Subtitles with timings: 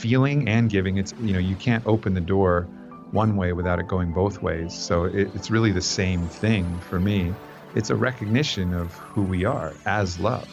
[0.00, 0.96] feeling and giving.
[0.96, 2.62] It's you know you can't open the door
[3.10, 4.72] one way without it going both ways.
[4.74, 7.34] So it, it's really the same thing for me.
[7.74, 10.48] It's a recognition of who we are as love.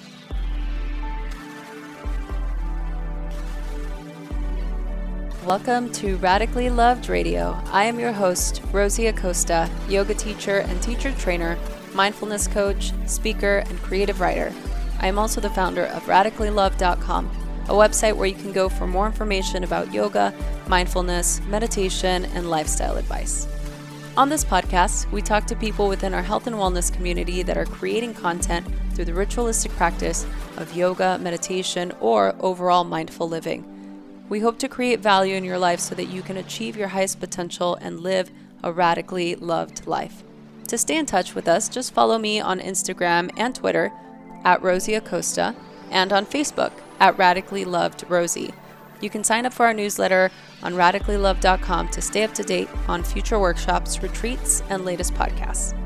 [5.46, 7.58] Welcome to Radically Loved Radio.
[7.72, 11.58] I am your host, Rosie Acosta, yoga teacher and teacher trainer,
[11.94, 14.54] mindfulness coach, speaker, and creative writer.
[15.00, 19.06] I am also the founder of radicallylove.com, a website where you can go for more
[19.06, 20.34] information about yoga,
[20.68, 23.48] mindfulness, meditation, and lifestyle advice.
[24.16, 27.66] On this podcast, we talk to people within our health and wellness community that are
[27.66, 30.26] creating content through the ritualistic practice
[30.58, 33.64] of yoga, meditation, or overall mindful living.
[34.28, 37.20] We hope to create value in your life so that you can achieve your highest
[37.20, 38.32] potential and live
[38.64, 40.24] a radically loved life.
[40.70, 43.92] To stay in touch with us, just follow me on Instagram and Twitter
[44.44, 45.56] at Rosie Acosta
[45.92, 48.54] and on Facebook at Radically Loved Rosie.
[49.02, 50.32] You can sign up for our newsletter
[50.64, 55.78] on radicallylove.com to stay up to date on future workshops, retreats, and latest podcasts.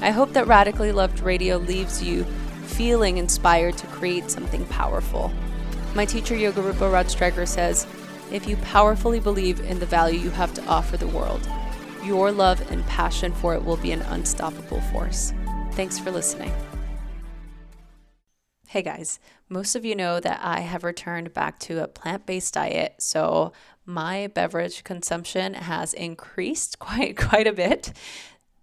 [0.00, 2.24] I hope that Radically Loved Radio leaves you
[2.64, 5.32] feeling inspired to create something powerful.
[5.94, 7.10] My teacher, Yogarupa Rod
[7.48, 7.86] says
[8.30, 11.48] if you powerfully believe in the value you have to offer the world,
[12.04, 15.32] your love and passion for it will be an unstoppable force.
[15.72, 16.52] Thanks for listening.
[18.68, 22.54] Hey guys, most of you know that I have returned back to a plant based
[22.54, 23.52] diet, so
[23.86, 27.92] my beverage consumption has increased quite quite a bit.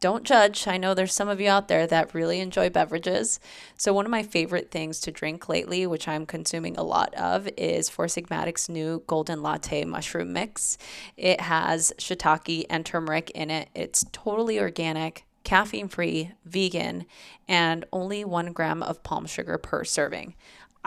[0.02, 0.68] Don't judge.
[0.68, 3.40] I know there's some of you out there that really enjoy beverages.
[3.78, 7.50] So, one of my favorite things to drink lately, which I'm consuming a lot of,
[7.58, 10.78] is Four Sigmatic's new Golden Latte Mushroom Mix.
[11.18, 13.70] It has shiitake and turmeric in it.
[13.74, 17.06] It's totally organic, caffeine free, vegan,
[17.48, 20.36] and only one gram of palm sugar per serving.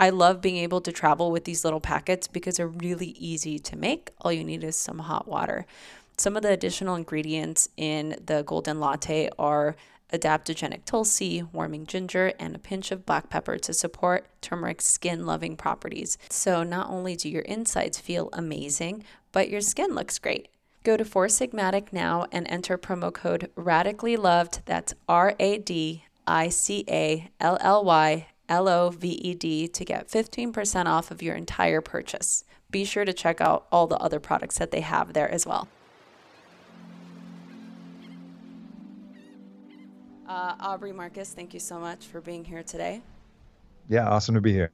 [0.00, 3.77] I love being able to travel with these little packets because they're really easy to
[3.77, 4.10] make.
[4.20, 5.66] All you need is some hot water.
[6.16, 9.75] Some of the additional ingredients in the golden latte are
[10.12, 15.56] adaptogenic tulsi, warming ginger, and a pinch of black pepper to support turmeric's skin loving
[15.56, 16.16] properties.
[16.30, 20.48] So, not only do your insides feel amazing, but your skin looks great.
[20.84, 24.60] Go to Four Sigmatic now and enter promo code Radically Loved.
[24.65, 29.69] That's R A D I C A L L Y L O V E D
[29.69, 32.44] to get 15% off of your entire purchase.
[32.70, 35.69] Be sure to check out all the other products that they have there as well.
[40.28, 43.00] Uh, Aubrey Marcus, thank you so much for being here today.
[43.88, 44.70] Yeah, awesome to be here.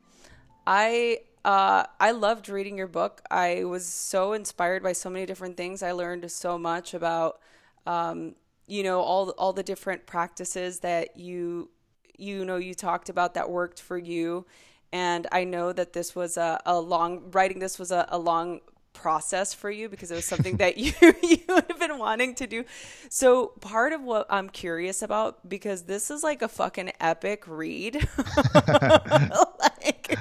[0.66, 3.20] I uh, I loved reading your book.
[3.30, 5.82] I was so inspired by so many different things.
[5.82, 7.38] I learned so much about,
[7.86, 8.34] um,
[8.66, 11.70] you know, all all the different practices that you
[12.18, 14.46] you know you talked about that worked for you.
[14.92, 17.58] And I know that this was a, a long writing.
[17.58, 18.60] This was a, a long
[18.94, 20.92] process for you because it was something that you
[21.22, 22.64] you have been wanting to do.
[23.10, 27.94] So part of what I'm curious about because this is like a fucking epic read.
[28.54, 30.18] like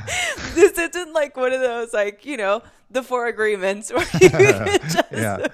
[0.55, 4.79] this isn't like one of those like, you know, the four agreements where you can
[4.81, 5.47] just yeah.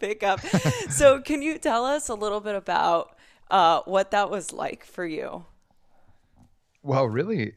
[0.00, 0.40] pick up.
[0.90, 3.16] So can you tell us a little bit about
[3.50, 5.44] uh, what that was like for you?
[6.84, 7.54] Well, really,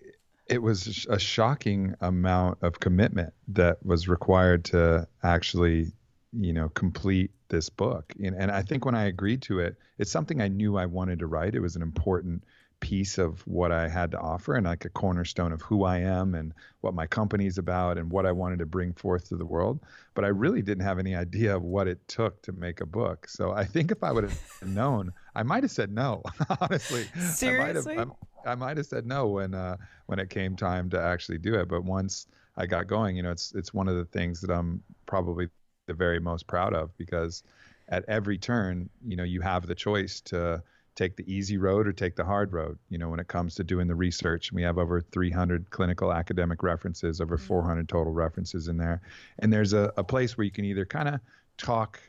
[0.47, 5.91] it was a shocking amount of commitment that was required to actually
[6.31, 8.13] you know complete this book.
[8.23, 11.19] And, and i think when i agreed to it it's something i knew i wanted
[11.19, 11.55] to write.
[11.55, 12.43] It was an important
[12.79, 16.35] piece of what i had to offer and like a cornerstone of who i am
[16.35, 19.79] and what my company's about and what i wanted to bring forth to the world.
[20.13, 23.27] But i really didn't have any idea of what it took to make a book.
[23.27, 26.21] So i think if i would have known i might have said no
[26.61, 27.07] honestly.
[27.19, 28.15] Seriously I might have,
[28.47, 31.67] I might have said no when uh, when it came time to actually do it.
[31.67, 34.81] But once I got going, you know, it's it's one of the things that I'm
[35.05, 35.49] probably
[35.87, 37.43] the very most proud of because
[37.89, 40.61] at every turn, you know, you have the choice to
[40.97, 42.77] take the easy road or take the hard road.
[42.89, 46.63] You know, when it comes to doing the research, we have over 300 clinical academic
[46.63, 47.45] references, over mm-hmm.
[47.45, 49.01] 400 total references in there,
[49.39, 51.21] and there's a, a place where you can either kind of
[51.57, 52.01] talk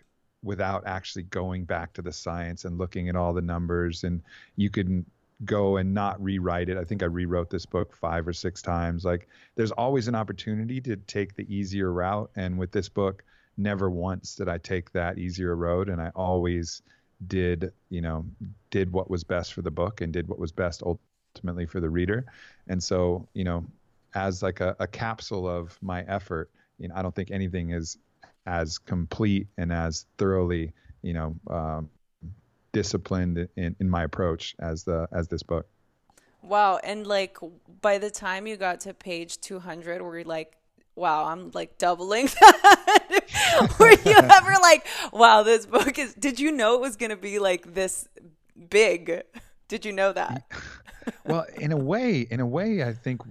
[0.43, 4.23] without actually going back to the science and looking at all the numbers and
[4.57, 5.05] you can
[5.45, 6.77] go and not rewrite it.
[6.77, 9.05] I think I rewrote this book five or six times.
[9.05, 12.31] Like there's always an opportunity to take the easier route.
[12.37, 13.25] And with this book,
[13.57, 15.89] never once did I take that easier road.
[15.89, 16.83] And I always
[17.27, 18.25] did, you know,
[18.71, 21.91] did what was best for the book and did what was best ultimately for the
[21.91, 22.27] reader.
[22.69, 23.65] And so, you know,
[24.15, 27.99] as like a, a capsule of my effort, you know, I don't think anything is
[28.47, 30.73] as complete and as thoroughly,
[31.03, 31.91] you know, um,
[32.73, 35.67] disciplined in, in my approach as the as this book.
[36.43, 37.37] Wow, and like
[37.81, 40.58] by the time you got to page 200 were you like
[40.99, 43.77] wow, I'm like doubling that?
[43.79, 47.17] Were you ever like, wow, this book is, did you know it was going to
[47.17, 48.09] be like this
[48.69, 49.23] big?
[49.69, 50.51] Did you know that?
[51.25, 53.23] well, in a way, in a way, I think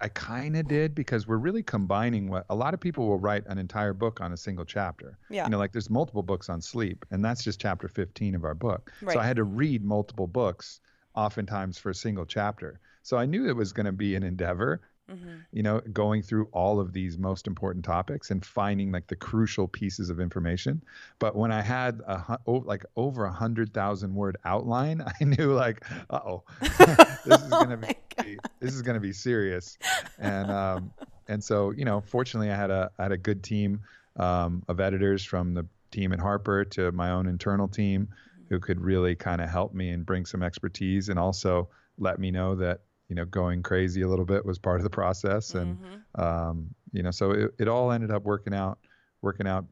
[0.00, 3.44] I kind of did because we're really combining what a lot of people will write
[3.46, 5.18] an entire book on a single chapter.
[5.28, 5.44] Yeah.
[5.44, 8.54] You know, like there's multiple books on sleep, and that's just chapter 15 of our
[8.54, 8.90] book.
[9.02, 9.14] Right.
[9.14, 10.80] So I had to read multiple books,
[11.14, 12.80] oftentimes for a single chapter.
[13.02, 14.80] So I knew it was going to be an endeavor.
[15.10, 15.36] Mm-hmm.
[15.52, 19.66] You know, going through all of these most important topics and finding like the crucial
[19.66, 20.82] pieces of information.
[21.18, 25.84] But when I had a like over a hundred thousand word outline, I knew like,
[26.10, 29.78] oh, this is gonna oh be this is gonna be serious.
[30.18, 30.92] And um,
[31.28, 33.80] and so you know, fortunately, I had a I had a good team
[34.16, 38.08] um, of editors from the team at Harper to my own internal team
[38.48, 41.68] who could really kind of help me and bring some expertise and also
[41.98, 42.80] let me know that
[43.10, 45.54] you know, going crazy a little bit was part of the process.
[45.54, 46.20] And, mm-hmm.
[46.20, 48.78] um, you know, so it, it all ended up working out,
[49.20, 49.66] working out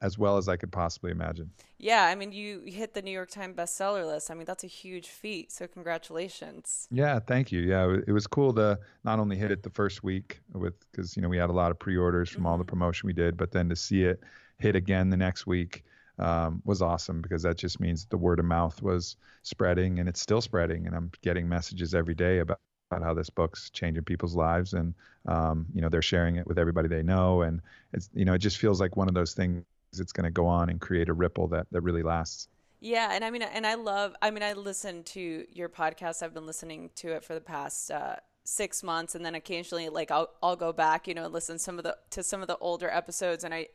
[0.00, 1.50] as well as I could possibly imagine.
[1.78, 2.04] Yeah.
[2.04, 4.30] I mean, you hit the New York Times bestseller list.
[4.30, 5.52] I mean, that's a huge feat.
[5.52, 6.88] So congratulations.
[6.90, 7.20] Yeah.
[7.20, 7.60] Thank you.
[7.60, 7.98] Yeah.
[8.06, 11.28] It was cool to not only hit it the first week with, cause, you know,
[11.28, 12.46] we had a lot of pre-orders from mm-hmm.
[12.46, 12.70] all the mm-hmm.
[12.70, 14.20] promotion we did, but then to see it
[14.58, 15.84] hit again the next week,
[16.18, 20.20] um, was awesome because that just means the word of mouth was spreading and it's
[20.20, 24.34] still spreading and I'm getting messages every day about about how this book's changing people's
[24.34, 24.94] lives and
[25.26, 27.42] um, you know they're sharing it with everybody they know.
[27.42, 27.60] And
[27.92, 30.46] it's you know it just feels like one of those things that's going to go
[30.46, 32.48] on and create a ripple that that really lasts.
[32.82, 36.22] Yeah and i mean and i love i mean i listen to your podcast.
[36.22, 40.10] I've been listening to it for the past uh, six months and then occasionally like
[40.10, 42.56] I'll, I'll go back you know and listen some of the to some of the
[42.58, 43.44] older episodes.
[43.44, 43.68] And i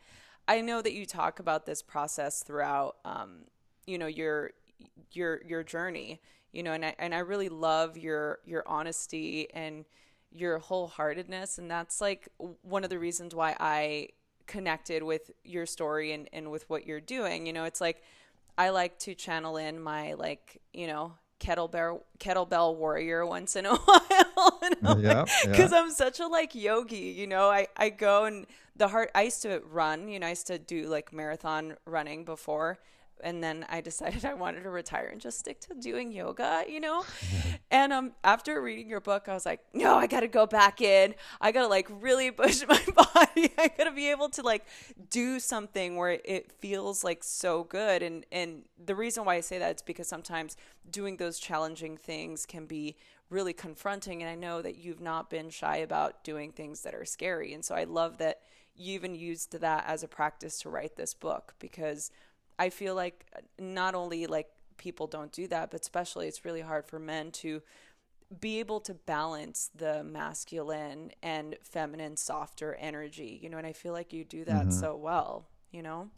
[0.48, 3.46] i know that you talk about this process throughout um,
[3.86, 4.52] you know your
[5.12, 6.20] your your journey
[6.56, 9.86] you know and I, and I really love your your honesty and
[10.36, 11.58] your wholeheartedness.
[11.58, 12.28] And that's like
[12.62, 14.10] one of the reasons why I
[14.48, 17.48] connected with your story and, and with what you're doing.
[17.48, 18.04] You know it's like
[18.58, 23.76] I like to channel in my like you know kettlebell kettlebell warrior once in a
[23.76, 25.70] while because yeah, yeah.
[25.74, 27.50] I'm such a like yogi you know?
[27.50, 30.58] I I go and the heart I used to run you know I used to
[30.58, 32.80] do like marathon running before
[33.24, 36.80] and then I decided I wanted to retire and just stick to doing yoga, you
[36.80, 37.04] know?
[37.72, 40.82] and um after reading your book, I was like, no, I got to go back
[40.82, 41.16] in.
[41.42, 43.52] I got to like really push my body.
[43.58, 44.66] I got to be able to like
[45.10, 49.60] do something where it feels like so good and and the reason why I say
[49.60, 50.58] that is because sometimes
[50.90, 52.96] doing those challenging things can be
[53.30, 57.06] really confronting and I know that you've not been shy about doing things that are
[57.06, 57.54] scary.
[57.54, 58.42] And so I love that
[58.76, 62.12] you even used that as a practice to write this book because
[62.58, 64.48] I feel like uh, not only like
[64.78, 67.62] people don't do that, but especially it's really hard for men to
[68.40, 73.94] be able to balance the masculine and feminine softer energy you know and i feel
[73.94, 74.72] like you do that mm-hmm.
[74.72, 76.10] so well you know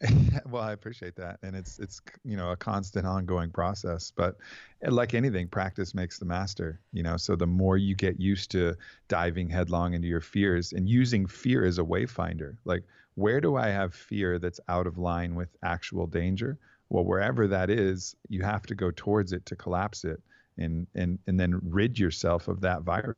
[0.50, 4.36] well i appreciate that and it's it's you know a constant ongoing process but
[4.82, 8.50] eh, like anything practice makes the master you know so the more you get used
[8.50, 8.74] to
[9.08, 12.84] diving headlong into your fears and using fear as a wayfinder like
[13.16, 16.58] where do I have fear that's out of line with actual danger?
[16.88, 20.22] Well, wherever that is, you have to go towards it to collapse it
[20.58, 23.16] and and and then rid yourself of that virus.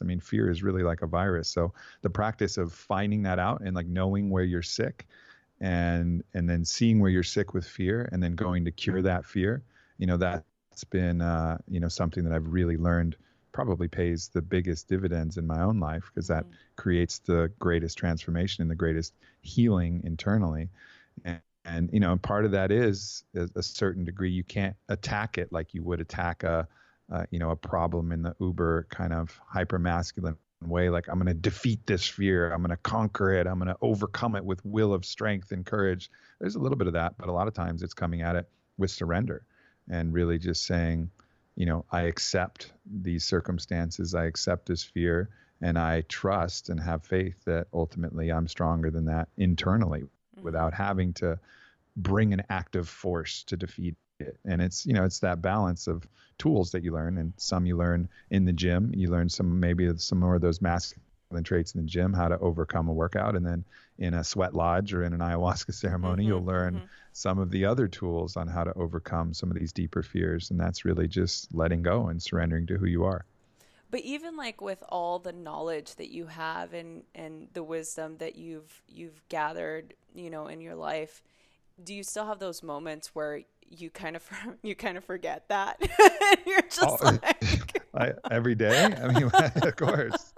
[0.00, 1.48] I mean, fear is really like a virus.
[1.48, 5.06] So the practice of finding that out and like knowing where you're sick
[5.60, 9.26] and and then seeing where you're sick with fear and then going to cure that
[9.26, 9.62] fear,
[9.98, 13.16] you know, that's been uh, you know, something that I've really learned
[13.64, 16.54] probably pays the biggest dividends in my own life because that mm-hmm.
[16.76, 19.12] creates the greatest transformation and the greatest
[19.42, 20.70] healing internally.
[21.26, 25.36] And, and you know, part of that is a, a, certain degree you can't attack
[25.36, 26.66] it like you would attack a,
[27.12, 31.14] uh, you know, a problem in the uber kind of hyper masculine way like i'm
[31.14, 34.44] going to defeat this fear i'm going to conquer it i'm going to overcome it
[34.44, 37.48] with will of strength and courage there's a little bit of that but a lot
[37.48, 39.42] of times it's coming at it with surrender
[39.88, 41.10] and really just saying
[41.60, 45.28] you know, I accept these circumstances, I accept this fear,
[45.60, 50.42] and I trust and have faith that ultimately I'm stronger than that internally mm-hmm.
[50.42, 51.38] without having to
[51.98, 54.38] bring an active force to defeat it.
[54.46, 57.76] And it's, you know, it's that balance of tools that you learn and some you
[57.76, 61.04] learn in the gym, you learn some maybe some more of those masculine
[61.38, 63.36] traits in the gym, how to overcome a workout.
[63.36, 63.64] And then
[63.98, 66.84] in a sweat lodge or in an ayahuasca ceremony, mm-hmm, you'll learn mm-hmm.
[67.12, 70.50] some of the other tools on how to overcome some of these deeper fears.
[70.50, 73.24] And that's really just letting go and surrendering to who you are.
[73.90, 78.36] But even like with all the knowledge that you have and, and the wisdom that
[78.36, 81.22] you've you've gathered, you know, in your life,
[81.82, 84.24] do you still have those moments where you kind of
[84.62, 85.80] you kind of forget that
[86.46, 88.84] you're just oh, like I, every day?
[88.84, 90.29] I mean, of course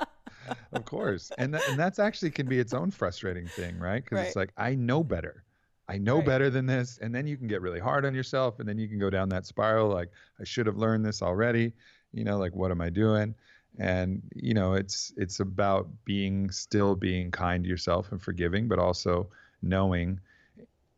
[0.73, 1.33] of course.
[1.39, 4.03] And that, and that's actually can be its own frustrating thing, right?
[4.03, 4.27] Because Right.
[4.29, 5.45] it's like I know better.
[5.89, 6.27] I know Right.
[6.27, 8.89] better than this, and then you can get really hard on yourself, and then you
[8.89, 9.89] can go down that spiral.
[9.89, 11.73] Like I should have learned this already.
[12.13, 13.35] You know, like what am I doing?
[13.79, 18.79] And you know, it's it's about being still being kind to yourself and forgiving, but
[18.79, 19.29] also
[19.63, 20.21] knowing,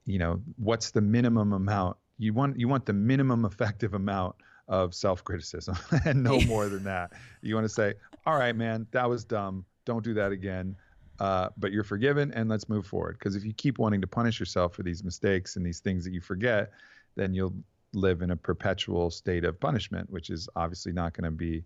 [0.07, 2.59] you know, what's the minimum amount you want.
[2.59, 4.37] You want the minimum effective amount
[4.69, 7.13] of self-criticism, and no more than that.
[7.43, 7.95] You want to say,
[8.27, 9.65] all right, man, that was dumb.
[9.85, 10.77] Don't do that again.
[11.21, 13.17] Uh, but you're forgiven, and let's move forward.
[13.19, 16.13] Because if you keep wanting to punish yourself for these mistakes and these things that
[16.13, 16.73] you forget,
[17.15, 17.55] then you'll
[17.93, 21.63] live in a perpetual state of punishment, which is obviously not going to be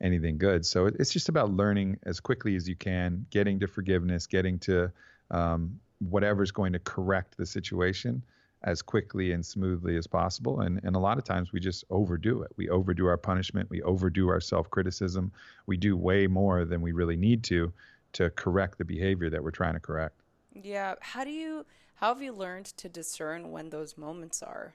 [0.00, 0.64] anything good.
[0.64, 4.92] So it's just about learning as quickly as you can, getting to forgiveness, getting to
[5.32, 8.22] um, whatever's going to correct the situation
[8.64, 10.60] as quickly and smoothly as possible.
[10.60, 12.52] And and a lot of times we just overdo it.
[12.56, 13.68] We overdo our punishment.
[13.70, 15.32] We overdo our self criticism.
[15.66, 17.72] We do way more than we really need to
[18.14, 20.22] to correct the behavior that we're trying to correct.
[20.54, 20.94] Yeah.
[21.00, 21.64] How do you,
[21.94, 24.74] how have you learned to discern when those moments are?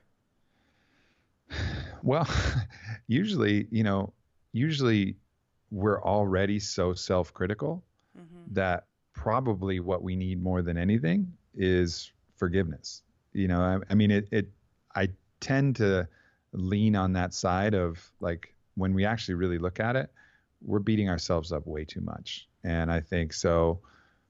[2.03, 2.29] Well,
[3.07, 4.13] usually, you know,
[4.53, 5.15] usually
[5.71, 7.83] we're already so self critical
[8.17, 8.53] Mm-hmm.
[8.53, 13.03] that probably what we need more than anything is forgiveness.
[13.37, 14.49] You know, I, I mean, it, it,
[14.95, 16.07] I tend to
[16.53, 20.11] lean on that side of like when we actually really look at it,
[20.61, 22.47] we're beating ourselves up way too much.
[22.63, 23.79] And I think so,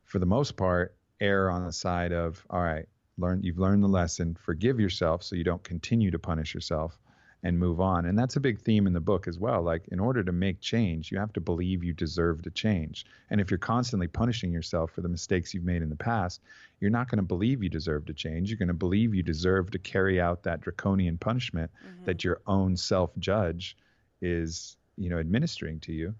[0.04, 2.86] for the most part, err on the side of, all right,
[3.18, 7.00] learn, you've learned the lesson, forgive yourself so you don't continue to punish yourself
[7.44, 8.06] and move on.
[8.06, 9.62] And that's a big theme in the book as well.
[9.62, 13.06] Like, in order to make change, you have to believe you deserve to change.
[13.29, 16.41] And if you're constantly punishing yourself for the mistakes you've made in the past,
[16.79, 18.50] you're not going to believe you deserve to change.
[18.50, 22.06] You're going to believe you deserve to carry out that draconian punishment mm-hmm.
[22.06, 23.77] that your own self judge
[24.22, 26.15] is, you know, administering to you.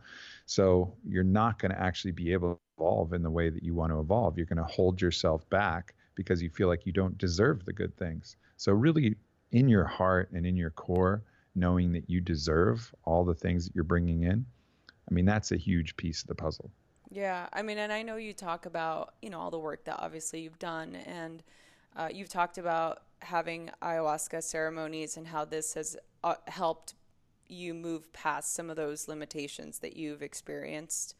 [0.46, 3.74] So you're not going to actually be able to evolve in the way that you
[3.74, 4.38] want to evolve.
[4.38, 7.96] You're going to hold yourself back because you feel like you don't deserve the good
[7.98, 8.38] things.
[8.56, 9.16] So really
[9.52, 11.24] in your heart and in your core,
[11.56, 14.46] knowing that you deserve all the things that you're bringing in,
[15.10, 16.70] I mean, that's a huge piece of the puzzle.
[17.10, 19.98] Yeah, I mean, and I know you talk about, you know, all the work that
[20.00, 21.42] obviously you've done, and
[21.96, 26.94] uh, you've talked about having ayahuasca ceremonies and how this has uh, helped
[27.48, 31.16] you move past some of those limitations that you've experienced.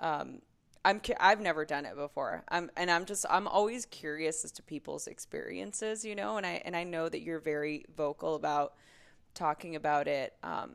[0.00, 0.40] Um,
[0.84, 2.42] I'm I've never done it before.
[2.48, 6.62] I'm and I'm just I'm always curious as to people's experiences, you know, and I
[6.64, 8.74] and I know that you're very vocal about
[9.34, 10.34] talking about it.
[10.42, 10.72] Um,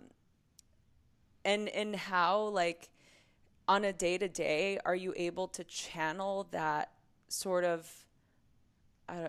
[1.44, 2.90] and and how like
[3.68, 6.92] on a day to day, are you able to channel that
[7.28, 7.92] sort of,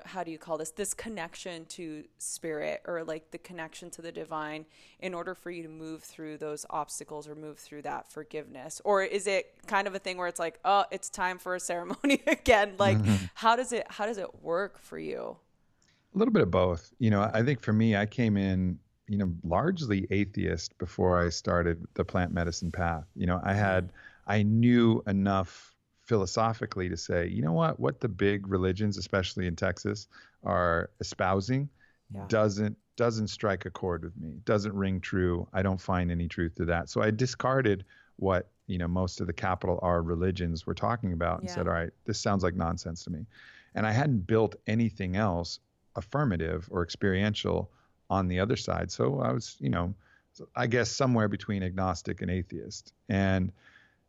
[0.04, 4.10] how do you call this, this connection to spirit or like the connection to the
[4.10, 4.64] divine
[5.00, 8.80] in order for you to move through those obstacles or move through that forgiveness?
[8.84, 11.60] Or is it kind of a thing where it's like, oh, it's time for a
[11.60, 12.74] ceremony again?
[12.78, 13.26] Like, mm-hmm.
[13.34, 15.36] how does it, how does it work for you?
[16.14, 16.92] A little bit of both.
[16.98, 18.78] You know, I think for me, I came in,
[19.08, 23.04] you know, largely atheist before I started the plant medicine path.
[23.14, 23.58] You know, I mm-hmm.
[23.58, 23.92] had,
[24.26, 25.75] I knew enough
[26.06, 30.08] philosophically to say, you know what, what the big religions, especially in Texas,
[30.44, 31.68] are espousing
[32.14, 32.26] Yeah.
[32.28, 34.40] doesn't doesn't strike a chord with me.
[34.46, 35.46] Doesn't ring true.
[35.52, 36.88] I don't find any truth to that.
[36.88, 37.84] So I discarded
[38.16, 41.54] what, you know, most of the capital R religions were talking about and Yeah.
[41.56, 43.26] said, all right, this sounds like nonsense to me.
[43.74, 45.60] And I hadn't built anything else
[45.94, 47.70] affirmative or experiential
[48.08, 48.90] on the other side.
[48.90, 49.94] So I was, you know,
[50.54, 52.94] I guess somewhere between agnostic and atheist.
[53.10, 53.52] And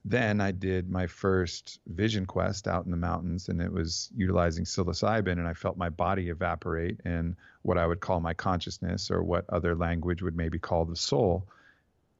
[0.05, 4.63] then I did my first vision quest out in the mountains, and it was utilizing
[4.63, 9.23] psilocybin, and I felt my body evaporate, and what I would call my consciousness, or
[9.23, 11.47] what other language would maybe call the soul,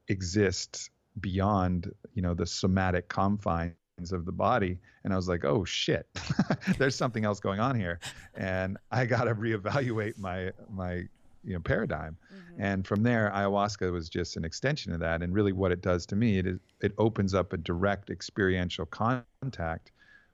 [0.08, 0.90] exist
[1.22, 3.76] beyond, you know, the somatic confines
[4.12, 4.78] of the body.
[5.04, 6.08] And I was like, oh shit,
[6.78, 8.00] there's something else going on here,
[8.36, 11.08] and I got to reevaluate my my
[11.48, 12.18] you know paradigm.
[12.32, 12.62] Mm-hmm.
[12.62, 15.24] And from there, ayahuasca was just an extension of that.
[15.24, 18.86] And really, what it does to me, it is it opens up a direct experiential
[18.86, 19.92] contact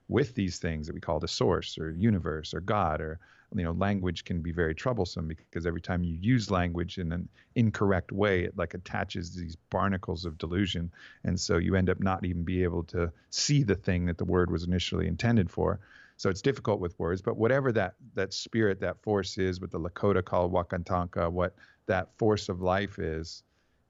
[0.08, 3.18] with these things that we call the source or universe or God or
[3.54, 7.28] you know language can be very troublesome because every time you use language in an
[7.54, 10.90] incorrect way it like attaches these barnacles of delusion
[11.24, 14.24] and so you end up not even be able to see the thing that the
[14.24, 15.78] word was initially intended for
[16.24, 19.78] so it's difficult with words but whatever that that spirit that force is what the
[19.78, 21.54] lakota call Wakan Tanka what
[21.86, 23.42] that force of life is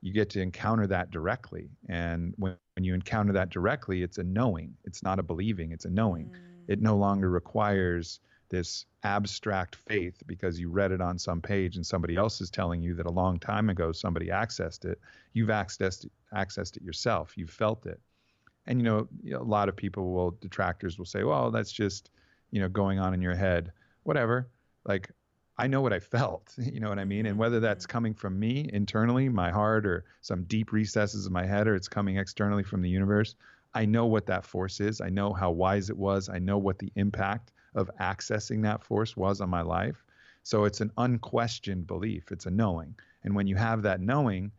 [0.05, 1.71] you get to encounter that directly.
[1.89, 4.75] And when, when you encounter that directly it's a knowing.
[4.85, 5.73] It's not a believing.
[5.73, 6.27] It's a knowing.
[6.27, 6.39] Mm.
[6.69, 11.87] It no longer requires this abstract faith because you read it on some page and
[11.87, 15.01] somebody else is telling you that a long time ago somebody accessed it.
[15.33, 17.33] You've accessed accessed it yourself.
[17.39, 17.99] You've felt it.
[18.67, 22.11] And you know, a lot of people will detractors will say, "Well, that's just
[22.55, 23.73] you know going on in your head."
[24.05, 24.49] Whatever.
[24.87, 25.11] Like
[25.57, 27.27] I know what I felt, you know what I mean?
[27.27, 31.47] And whether that's coming from me internally, my heart, or some deep recesses of my
[31.47, 33.35] head, or it's coming externally from the universe,
[33.75, 35.01] I know what that force is.
[35.01, 36.29] I know how wise it was.
[36.29, 40.05] I know what the impact of accessing that force was on my life.
[40.45, 42.95] So it's an unquestioned belief, it's a knowing.
[43.25, 44.53] And when you have that knowing,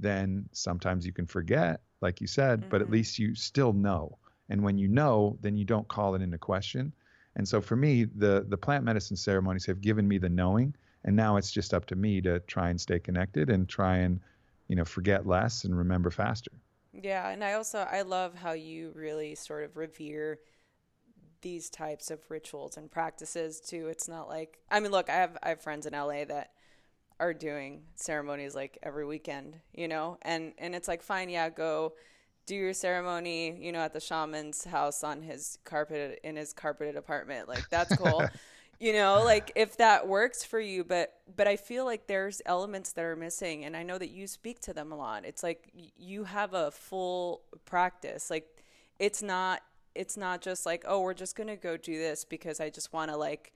[0.00, 2.70] then sometimes you can forget, like you said, mm-hmm.
[2.70, 2.94] but at mm-hmm.
[2.94, 4.18] least you still know.
[4.48, 6.92] And when you know, then you don't call it into question.
[7.38, 11.16] And so for me, the the plant medicine ceremonies have given me the knowing, and
[11.16, 14.20] now it's just up to me to try and stay connected and try and,
[14.68, 16.50] you know, forget less and remember faster.
[16.92, 20.40] Yeah, and I also I love how you really sort of revere
[21.40, 23.88] these types of rituals and practices too.
[23.88, 26.50] It's not like I mean, look, I have I have friends in LA that
[27.20, 31.94] are doing ceremonies like every weekend, you know, and and it's like fine, yeah, go
[32.48, 36.96] do your ceremony, you know, at the shaman's house on his carpet in his carpeted
[36.96, 37.46] apartment.
[37.46, 38.26] Like that's cool.
[38.80, 42.92] you know, like if that works for you, but but I feel like there's elements
[42.92, 45.26] that are missing and I know that you speak to them a lot.
[45.26, 48.30] It's like you have a full practice.
[48.30, 48.46] Like
[48.98, 49.60] it's not
[49.94, 52.92] it's not just like, "Oh, we're just going to go do this because I just
[52.92, 53.52] want to like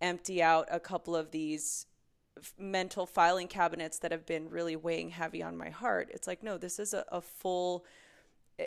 [0.00, 1.86] empty out a couple of these
[2.58, 6.10] mental filing cabinets that have been really weighing heavy on my heart.
[6.12, 7.84] It's like, no, this is a, a full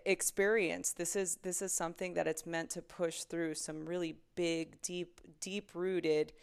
[0.06, 0.92] experience.
[0.92, 5.22] This is this is something that it's meant to push through some really big deep
[5.40, 6.34] deep rooted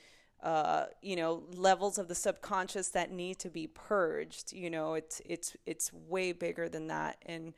[0.42, 4.52] uh, you know levels of the subconscious that need to be purged.
[4.52, 7.18] You know it's it's it's way bigger than that.
[7.26, 7.54] And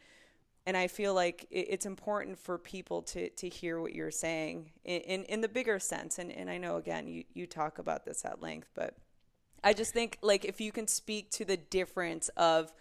[0.65, 5.01] and I feel like it's important for people to to hear what you're saying in
[5.03, 6.19] in, in the bigger sense.
[6.19, 8.97] And and I know again you you talk about this at length but
[9.65, 12.73] I just think like if you can speak to the difference of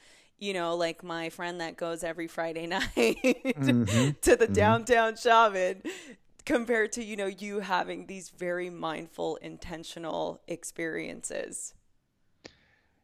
[0.41, 3.83] you know, like my friend that goes every Friday night mm-hmm.
[4.21, 4.53] to the mm-hmm.
[4.53, 5.83] downtown shaman
[6.45, 11.75] compared to, you know, you having these very mindful, intentional experiences.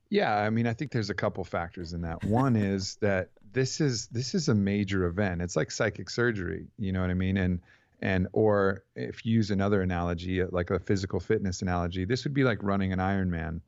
[0.09, 2.23] Yeah, I mean, I think there's a couple factors in that.
[2.25, 5.41] One is that this is this is a major event.
[5.41, 7.37] It's like psychic surgery, you know what I mean?
[7.37, 7.61] And
[8.01, 12.43] and or if you use another analogy, like a physical fitness analogy, this would be
[12.43, 13.61] like running an Ironman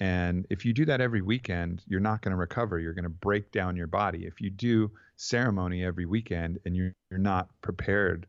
[0.00, 2.78] and if you do that every weekend, you're not going to recover.
[2.78, 4.26] You're going to break down your body.
[4.26, 8.26] If you do ceremony every weekend and you're, you're not prepared,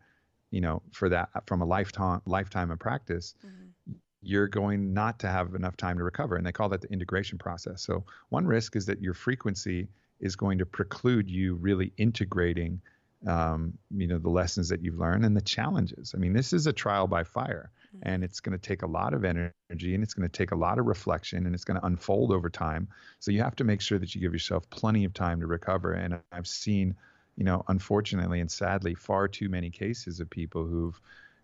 [0.52, 3.94] you know, for that from a lifetime lifetime of practice, mm-hmm.
[4.22, 6.36] you're going not to have enough time to recover.
[6.36, 7.82] And they call that the integration process.
[7.82, 9.88] So one risk is that your frequency
[10.20, 12.80] is going to preclude you really integrating
[13.28, 16.14] um, you know the lessons that you've learned and the challenges.
[16.16, 18.08] I mean this is a trial by fire mm-hmm.
[18.08, 20.56] and it's going to take a lot of energy and it's going to take a
[20.56, 22.88] lot of reflection and it's going to unfold over time.
[23.20, 25.94] So you have to make sure that you give yourself plenty of time to recover
[25.94, 26.96] and i've seen
[27.36, 31.00] you know unfortunately and sadly far too many cases of people who've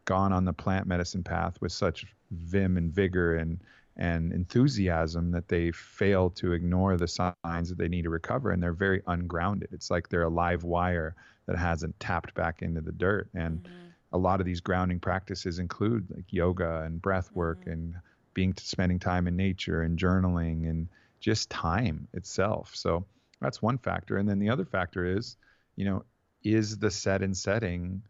[0.05, 3.59] gone on the plant medicine path with such vim and vigor and
[3.97, 8.63] and enthusiasm that they fail to ignore the signs that they need to recover and
[8.63, 9.69] they're very ungrounded.
[9.71, 11.15] It's like they're a live wire
[11.47, 13.88] that hasn't tapped back into the dirt and mm-hmm.
[14.13, 17.71] a lot of these grounding practices include like yoga and breath work mm-hmm.
[17.71, 17.95] and
[18.34, 20.88] being spending time in nature and journaling and
[21.19, 23.06] just time itself so
[23.39, 25.36] that's one factor and then the other factor is
[25.75, 26.04] you know
[26.43, 28.01] is the set and setting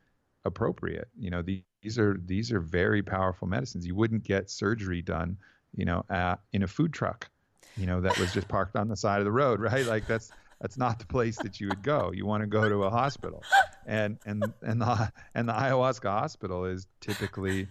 [0.46, 5.38] appropriate you know these are these are very powerful medicines you wouldn't get surgery done
[5.76, 7.30] you know, uh, in a food truck,
[7.78, 9.86] you know, that was just parked on the side of the road, right?
[9.86, 12.12] Like that's that's not the place that you would go.
[12.14, 13.44] You want to go to a hospital,
[13.86, 17.68] and and and the and the ayahuasca hospital is typically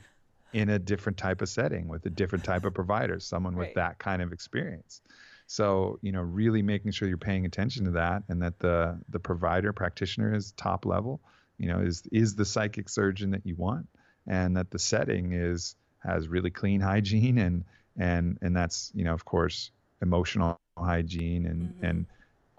[0.52, 3.74] in a different type of setting with a different type of provider, someone with right.
[3.76, 5.00] that kind of experience.
[5.46, 9.20] So, you know, really making sure you're paying attention to that and that the the
[9.20, 11.20] provider practitioner is top level,
[11.58, 13.88] you know, is is the psychic surgeon that you want
[14.26, 17.64] and that the setting is has really clean hygiene and
[17.98, 19.70] and and that's you know of course
[20.02, 21.84] emotional hygiene and mm-hmm.
[21.84, 22.06] and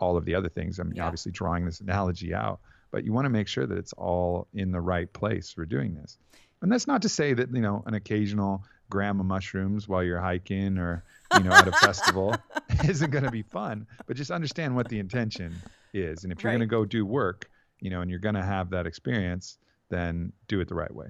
[0.01, 0.79] all of the other things.
[0.79, 1.05] I'm yeah.
[1.05, 2.59] obviously drawing this analogy out,
[2.91, 5.95] but you want to make sure that it's all in the right place for doing
[5.95, 6.17] this.
[6.61, 10.19] And that's not to say that you know an occasional gram of mushrooms while you're
[10.19, 12.35] hiking or you know at a festival
[12.87, 15.55] isn't going to be fun, but just understand what the intention
[15.93, 16.23] is.
[16.23, 16.57] And if you're right.
[16.57, 19.57] going to go do work, you know, and you're going to have that experience,
[19.89, 21.07] then do it the right way.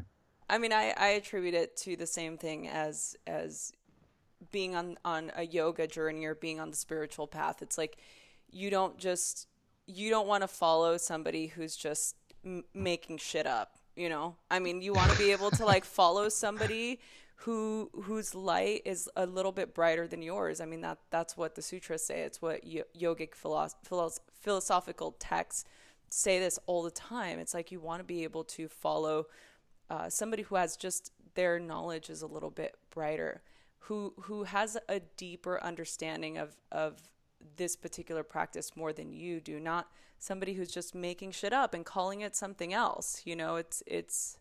[0.50, 3.72] I mean, I, I attribute it to the same thing as as
[4.52, 7.98] being on on a yoga journey or being on the spiritual path it's like
[8.52, 9.48] you don't just
[9.88, 14.36] you don't want to follow somebody who's just m- making shit up you know?
[14.50, 17.00] I mean you want to be able to like follow somebody
[17.36, 20.62] who whose light is a little bit brighter than yours.
[20.62, 22.22] I mean that that's what the sutras say.
[22.22, 25.66] It's what yogic philosoph- philosophical texts
[26.10, 27.40] say this all the time.
[27.40, 29.28] It's like you want to be able to follow
[29.90, 33.42] uh, somebody who has just their knowledge is a little bit brighter,
[33.80, 37.10] who who has a deeper understanding of of
[37.58, 39.60] this particular practice more than you do.
[39.60, 39.88] Not
[40.20, 43.22] somebody who's just making shit up and calling it something else.
[43.26, 44.38] You know, it's it's.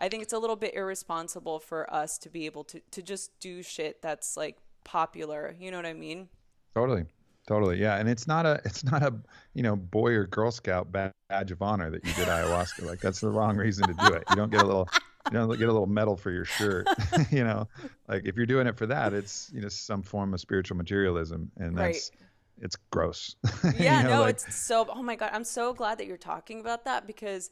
[0.00, 3.38] I think it's a little bit irresponsible for us to be able to to just
[3.40, 5.54] do shit that's like popular.
[5.58, 6.28] You know what I mean?
[6.74, 7.04] Totally.
[7.48, 9.14] Totally, yeah, and it's not a it's not a
[9.54, 12.84] you know boy or girl scout badge of honor that you did ayahuasca.
[12.84, 14.22] like that's the wrong reason to do it.
[14.28, 14.86] You don't get a little
[15.32, 16.86] you don't get a little medal for your shirt.
[17.30, 17.68] you know,
[18.08, 21.50] like if you're doing it for that, it's you know some form of spiritual materialism,
[21.56, 22.64] and that's right.
[22.64, 23.36] it's gross.
[23.78, 24.86] Yeah, you know, no, like, it's so.
[24.90, 27.50] Oh my god, I'm so glad that you're talking about that because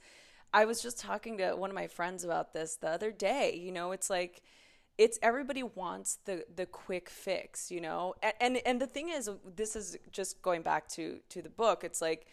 [0.52, 3.60] I was just talking to one of my friends about this the other day.
[3.60, 4.42] You know, it's like
[4.98, 9.28] it's everybody wants the the quick fix you know and, and and the thing is
[9.54, 12.26] this is just going back to to the book it's like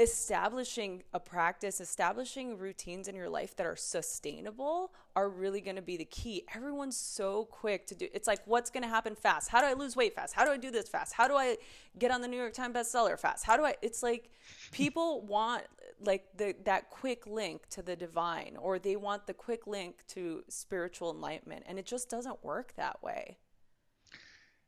[0.00, 5.82] establishing a practice, establishing routines in your life that are sustainable are really going to
[5.82, 6.42] be the key.
[6.54, 8.08] Everyone's so quick to do.
[8.14, 9.50] It's like what's going to happen fast?
[9.50, 10.32] How do I lose weight fast?
[10.32, 11.12] How do I do this fast?
[11.12, 11.58] How do I
[11.98, 13.44] get on the New York Times bestseller fast?
[13.44, 14.30] How do I It's like
[14.72, 15.64] people want
[16.02, 20.42] like the that quick link to the divine or they want the quick link to
[20.48, 23.36] spiritual enlightenment and it just doesn't work that way.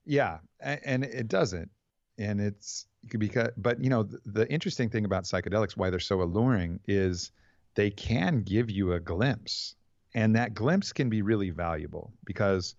[0.05, 1.71] Yeah, and it doesn't.
[2.19, 2.87] And it's
[3.19, 7.33] because but you know the, the interesting thing about psychedelics why they're so alluring is
[7.75, 9.75] they can give you a glimpse
[10.15, 12.75] and that glimpse can be really valuable because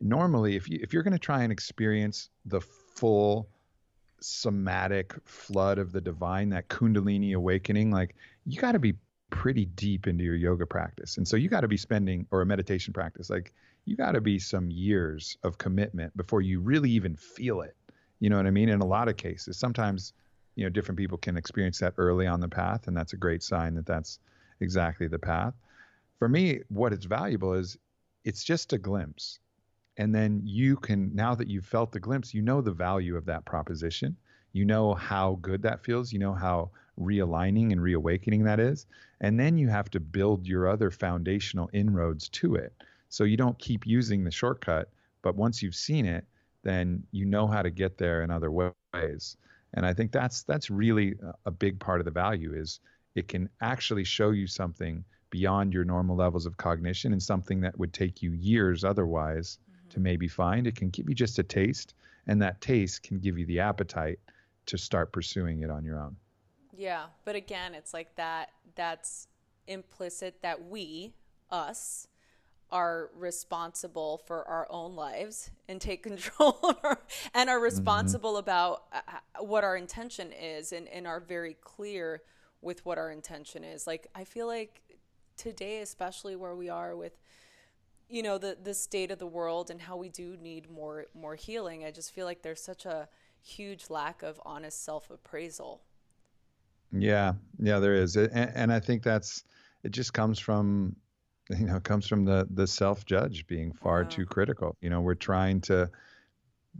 [0.00, 3.48] normally if you if you're going to try and experience the full
[4.20, 8.14] somatic flood of the divine that kundalini awakening like
[8.44, 8.94] you got to be
[9.30, 12.46] pretty deep into your yoga practice and so you got to be spending or a
[12.46, 13.52] meditation practice like
[13.84, 17.76] you got to be some years of commitment before you really even feel it
[18.20, 18.68] you know what I mean?
[18.68, 20.12] In a lot of cases, sometimes,
[20.54, 23.42] you know, different people can experience that early on the path, and that's a great
[23.42, 24.18] sign that that's
[24.60, 25.54] exactly the path.
[26.18, 27.78] For me, what is valuable is
[28.24, 29.38] it's just a glimpse.
[29.96, 33.26] And then you can, now that you've felt the glimpse, you know the value of
[33.26, 34.16] that proposition.
[34.52, 36.12] You know how good that feels.
[36.12, 38.86] You know how realigning and reawakening that is.
[39.20, 42.72] And then you have to build your other foundational inroads to it.
[43.08, 44.88] So you don't keep using the shortcut,
[45.22, 46.24] but once you've seen it,
[46.62, 49.36] then you know how to get there in other ways.
[49.74, 51.14] And I think that's that's really
[51.46, 52.80] a big part of the value is
[53.14, 57.78] it can actually show you something beyond your normal levels of cognition and something that
[57.78, 59.88] would take you years otherwise mm-hmm.
[59.90, 60.66] to maybe find.
[60.66, 61.94] It can give you just a taste,
[62.26, 64.18] and that taste can give you the appetite
[64.66, 66.16] to start pursuing it on your own.
[66.76, 69.28] Yeah, but again, it's like that that's
[69.66, 71.14] implicit that we,
[71.50, 72.08] us,
[72.72, 77.00] are responsible for our own lives and take control our,
[77.34, 77.64] and are mm-hmm.
[77.64, 78.40] responsible mm-hmm.
[78.40, 79.00] about uh,
[79.40, 82.22] what our intention is and, and are very clear
[82.62, 84.82] with what our intention is like i feel like
[85.36, 87.18] today especially where we are with
[88.08, 91.34] you know the the state of the world and how we do need more more
[91.34, 93.08] healing i just feel like there's such a
[93.42, 95.80] huge lack of honest self-appraisal
[96.92, 99.44] yeah yeah there is and, and i think that's
[99.82, 100.94] it just comes from
[101.58, 104.76] you know comes from the the self judge being far too critical.
[104.80, 105.90] You know we're trying to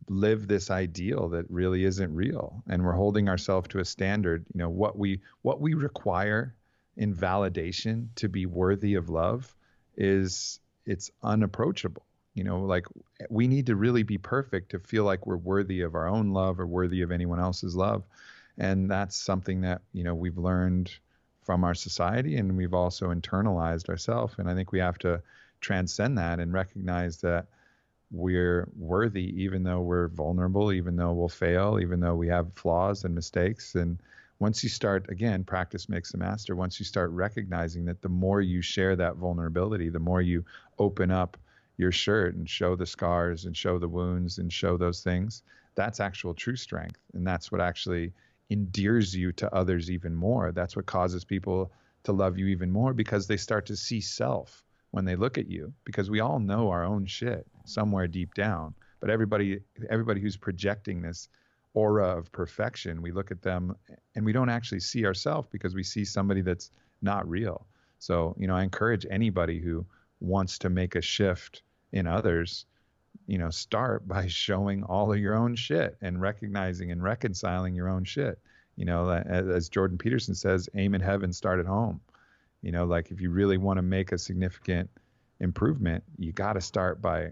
[0.08, 4.58] live this ideal that really isn't real and we're holding ourselves to a standard you
[4.58, 6.54] know what we what we require
[6.96, 9.52] in validation to be worthy of love
[9.96, 12.06] is it's unapproachable.
[12.34, 12.86] You know like
[13.28, 16.60] we need to really be perfect to feel like we're worthy of our own love
[16.60, 18.04] or worthy of anyone else's love
[18.56, 20.92] and that's something that you know we've learned
[21.50, 25.20] from our society and we've also internalized ourselves and i think we have to
[25.60, 27.48] transcend that and recognize that
[28.12, 33.02] we're worthy even though we're vulnerable even though we'll fail even though we have flaws
[33.02, 33.74] and mistakes.
[33.74, 33.98] And
[34.38, 38.40] once you start again practice makes the master once you start recognizing that the more
[38.40, 40.44] you share that vulnerability the more you
[40.78, 41.36] open up
[41.78, 45.42] your shirt and show the scars and show the wounds and show those things
[45.74, 46.98] that's actual true strength.
[47.14, 48.12] And that's what actually
[48.50, 50.52] endears you to others even more.
[50.52, 54.64] That's what causes people to love you even more because they start to see self
[54.90, 58.74] when they look at you because we all know our own shit somewhere deep down.
[59.00, 61.28] But everybody everybody who's projecting this
[61.74, 63.76] aura of perfection, we look at them
[64.14, 67.66] and we don't actually see ourselves because we see somebody that's not real.
[67.98, 69.86] So, you know, I encourage anybody who
[70.20, 72.66] wants to make a shift in others
[73.30, 77.88] you know, start by showing all of your own shit and recognizing and reconciling your
[77.88, 78.40] own shit.
[78.74, 82.00] You know, as Jordan Peterson says, aim at heaven, start at home.
[82.60, 84.90] You know, like if you really want to make a significant
[85.38, 87.30] improvement, you got to start by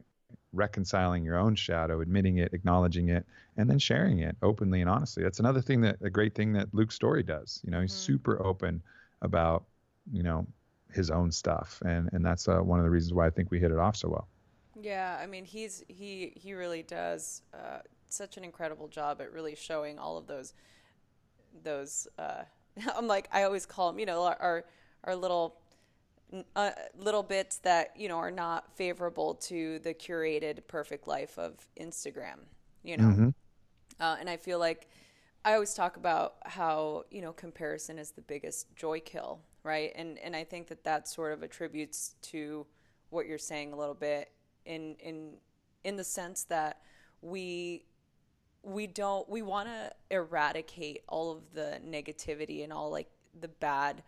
[0.52, 5.24] reconciling your own shadow, admitting it, acknowledging it, and then sharing it openly and honestly.
[5.24, 7.60] That's another thing that a great thing that Luke Story does.
[7.64, 8.12] You know, he's mm-hmm.
[8.12, 8.82] super open
[9.20, 9.64] about,
[10.12, 10.46] you know,
[10.92, 13.58] his own stuff, and and that's uh, one of the reasons why I think we
[13.58, 14.28] hit it off so well.
[14.80, 19.54] Yeah, I mean, he's he he really does uh, such an incredible job at really
[19.54, 20.54] showing all of those
[21.62, 22.06] those.
[22.18, 22.42] Uh,
[22.96, 24.64] I'm like I always call them, you know, our
[25.04, 25.56] our little
[26.54, 31.54] uh, little bits that you know are not favorable to the curated perfect life of
[31.80, 32.38] Instagram.
[32.82, 33.28] You know, mm-hmm.
[34.00, 34.88] uh, and I feel like
[35.44, 39.92] I always talk about how you know comparison is the biggest joy kill, right?
[39.96, 42.66] And and I think that that sort of attributes to
[43.10, 44.30] what you're saying a little bit
[44.68, 45.32] in in
[45.84, 46.82] in the sense that
[47.22, 47.84] we
[48.62, 54.02] we don't we want to eradicate all of the negativity and all like the bad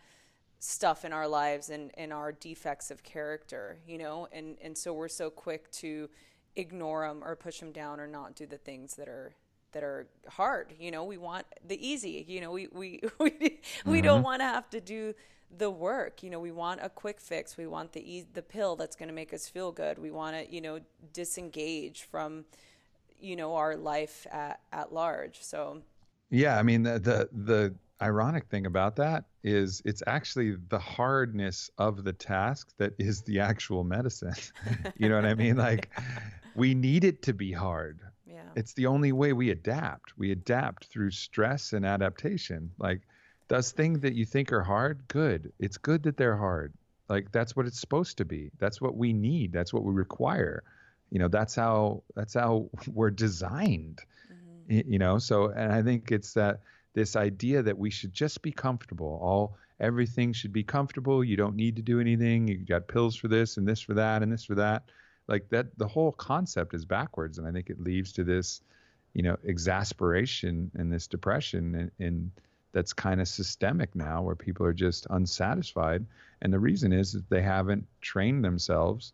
[0.60, 4.92] stuff in our lives and, and our defects of character, you know, and, and so
[4.92, 6.08] we're so quick to
[6.54, 9.34] ignore them or push them down or not do the things that are
[9.72, 10.74] that are hard.
[10.78, 12.24] You know, we want the easy.
[12.28, 13.90] You know, we we we, mm-hmm.
[13.90, 15.14] we don't want to have to do
[15.56, 16.22] the work.
[16.22, 17.56] You know, we want a quick fix.
[17.56, 19.98] We want the e- the pill that's going to make us feel good.
[19.98, 20.80] We want to you know
[21.12, 22.44] disengage from
[23.18, 25.42] you know our life at at large.
[25.42, 25.82] So
[26.30, 31.70] yeah, I mean the the the ironic thing about that is it's actually the hardness
[31.78, 34.34] of the task that is the actual medicine.
[34.96, 35.56] you know what I mean?
[35.56, 35.90] Like
[36.54, 38.00] we need it to be hard.
[38.26, 38.42] Yeah.
[38.56, 40.16] It's the only way we adapt.
[40.16, 42.70] We adapt through stress and adaptation.
[42.78, 43.02] Like
[43.50, 45.52] those things that you think are hard, good.
[45.58, 46.72] It's good that they're hard.
[47.08, 48.52] Like that's what it's supposed to be.
[48.60, 49.52] That's what we need.
[49.52, 50.62] That's what we require.
[51.10, 54.02] You know, that's how that's how we're designed.
[54.70, 54.92] Mm-hmm.
[54.92, 56.60] You know, so and I think it's that
[56.94, 59.18] this idea that we should just be comfortable.
[59.20, 61.24] All everything should be comfortable.
[61.24, 62.46] You don't need to do anything.
[62.46, 64.84] You got pills for this and this for that and this for that.
[65.26, 68.60] Like that, the whole concept is backwards, and I think it leads to this,
[69.12, 72.30] you know, exasperation and this depression, and, and
[72.72, 76.06] that's kind of systemic now, where people are just unsatisfied,
[76.42, 79.12] and the reason is that they haven't trained themselves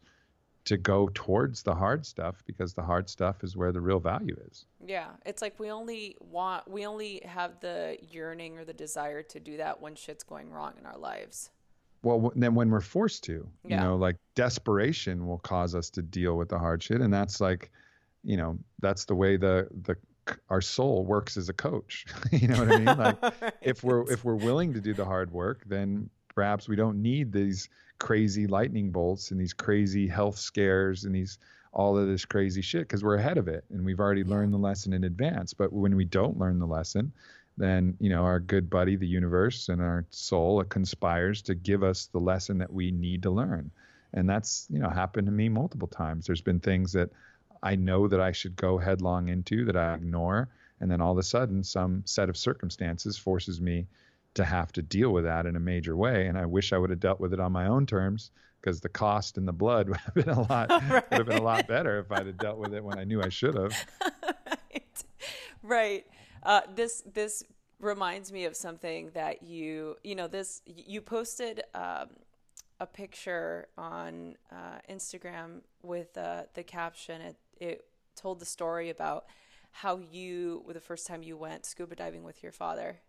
[0.66, 4.36] to go towards the hard stuff because the hard stuff is where the real value
[4.50, 4.66] is.
[4.84, 9.40] Yeah, it's like we only want we only have the yearning or the desire to
[9.40, 11.50] do that when shit's going wrong in our lives.
[12.02, 13.76] Well, then when we're forced to, yeah.
[13.76, 17.40] you know, like desperation will cause us to deal with the hard shit and that's
[17.40, 17.70] like,
[18.24, 19.96] you know, that's the way the the
[20.48, 22.06] our soul works as a coach.
[22.32, 22.86] you know what I mean?
[22.96, 23.52] Like right.
[23.60, 27.32] if we're if we're willing to do the hard work, then perhaps we don't need
[27.32, 31.38] these crazy lightning bolts and these crazy health scares and these
[31.72, 34.58] all of this crazy shit because we're ahead of it and we've already learned the
[34.58, 35.52] lesson in advance.
[35.52, 37.12] But when we don't learn the lesson,
[37.58, 41.82] then you know our good buddy, the universe and our soul, it conspires to give
[41.82, 43.70] us the lesson that we need to learn.
[44.14, 46.26] And that's you know happened to me multiple times.
[46.26, 47.10] There's been things that
[47.62, 50.48] I know that I should go headlong into that I ignore,
[50.80, 53.86] and then all of a sudden some set of circumstances forces me
[54.34, 56.26] to have to deal with that in a major way.
[56.26, 58.88] And I wish I would have dealt with it on my own terms because the
[58.88, 61.10] cost and the blood would have been a lot right.
[61.10, 63.22] would have been a lot better if I'd have dealt with it when I knew
[63.22, 63.74] I should have.
[64.46, 65.04] right.
[65.62, 66.06] Right.
[66.42, 67.42] Uh, this this
[67.80, 72.08] reminds me of something that you you know this you posted um,
[72.80, 77.84] a picture on uh, Instagram with uh, the caption it it
[78.16, 79.24] told the story about
[79.70, 83.00] how you were the first time you went scuba diving with your father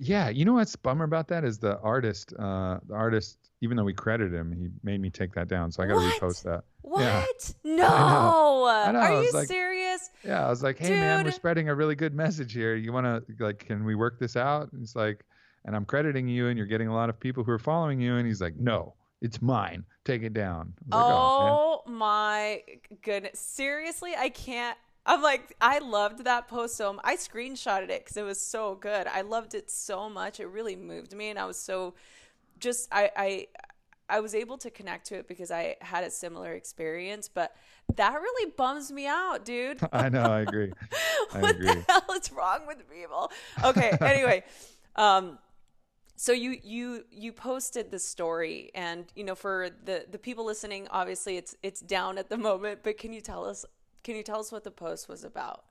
[0.00, 2.32] yeah, you know what's bummer about that is the artist.
[2.38, 5.72] Uh, the artist, even though we credited him, he made me take that down.
[5.72, 6.64] So I got to repost that.
[6.82, 7.02] What?
[7.64, 7.76] Yeah.
[7.76, 8.64] No.
[8.66, 8.98] I know.
[8.98, 9.16] I know.
[9.16, 10.10] Are you like, serious?
[10.24, 10.98] Yeah, I was like, hey Dude.
[10.98, 12.76] man, we're spreading a really good message here.
[12.76, 14.72] You want to like, can we work this out?
[14.72, 15.24] And it's like,
[15.64, 18.16] and I'm crediting you, and you're getting a lot of people who are following you.
[18.16, 19.84] And he's like, no, it's mine.
[20.08, 20.72] Take it down.
[20.88, 22.62] Like, oh, oh my
[23.02, 23.38] goodness!
[23.38, 24.74] Seriously, I can't.
[25.04, 29.06] I'm like, I loved that post so I screenshotted it because it was so good.
[29.06, 30.40] I loved it so much.
[30.40, 31.92] It really moved me, and I was so
[32.58, 33.46] just I I
[34.08, 37.54] I was able to connect to it because I had a similar experience, but
[37.96, 39.78] that really bums me out, dude.
[39.92, 40.72] I know, I agree.
[41.34, 41.66] I what agree.
[41.66, 43.30] the hell is wrong with people?
[43.62, 44.42] Okay, anyway,
[44.96, 45.38] um,
[46.18, 50.88] so you you you posted the story, and you know, for the the people listening,
[50.90, 53.64] obviously it's it's down at the moment, but can you tell us
[54.02, 55.64] can you tell us what the post was about?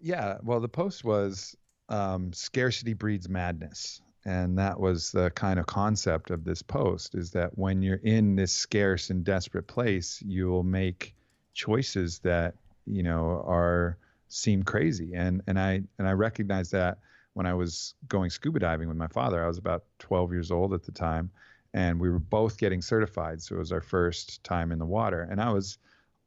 [0.00, 1.56] Yeah, well, the post was
[1.88, 4.02] um, scarcity breeds madness.
[4.24, 8.36] And that was the kind of concept of this post is that when you're in
[8.36, 11.14] this scarce and desperate place, you will make
[11.54, 12.54] choices that,
[12.86, 13.96] you know, are
[14.28, 15.14] seem crazy.
[15.14, 16.98] And and I and I recognize that
[17.34, 19.42] when I was going scuba diving with my father.
[19.42, 21.30] I was about 12 years old at the time,
[21.74, 23.42] and we were both getting certified.
[23.42, 25.26] So it was our first time in the water.
[25.30, 25.78] And I was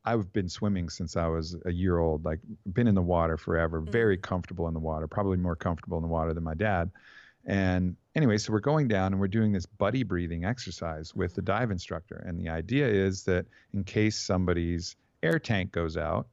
[0.05, 2.39] I've been swimming since I was a year old, like
[2.71, 3.89] been in the water forever, mm.
[3.89, 6.91] very comfortable in the water, probably more comfortable in the water than my dad.
[7.45, 11.41] And anyway, so we're going down and we're doing this buddy breathing exercise with the
[11.41, 12.23] dive instructor.
[12.25, 16.27] And the idea is that in case somebody's air tank goes out,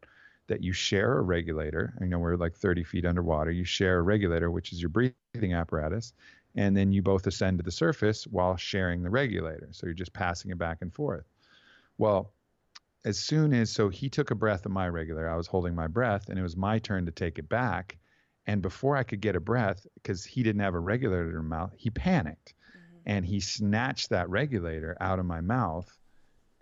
[0.49, 1.95] that you share a regulator.
[2.01, 3.51] You know, we're like 30 feet underwater.
[3.51, 6.13] You share a regulator, which is your breathing apparatus,
[6.55, 9.69] and then you both ascend to the surface while sharing the regulator.
[9.73, 11.25] So you're just passing it back and forth.
[11.99, 12.33] Well,
[13.05, 15.87] as soon as so he took a breath of my regulator, I was holding my
[15.87, 17.99] breath, and it was my turn to take it back.
[18.47, 21.43] And before I could get a breath, because he didn't have a regulator in his
[21.43, 22.99] mouth, he panicked, mm-hmm.
[23.07, 25.97] and he snatched that regulator out of my mouth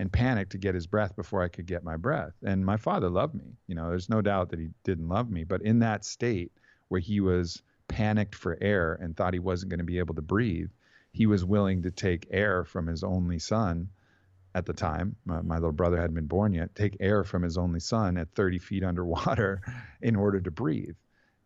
[0.00, 2.32] and panicked to get his breath before I could get my breath.
[2.42, 3.58] And my father loved me.
[3.66, 6.52] You know, there's no doubt that he didn't love me, but in that state
[6.88, 10.22] where he was panicked for air and thought he wasn't going to be able to
[10.22, 10.70] breathe,
[11.12, 13.90] he was willing to take air from his only son
[14.54, 15.16] at the time.
[15.26, 16.74] My, my, little brother hadn't been born yet.
[16.74, 19.60] Take air from his only son at 30 feet underwater
[20.00, 20.96] in order to breathe.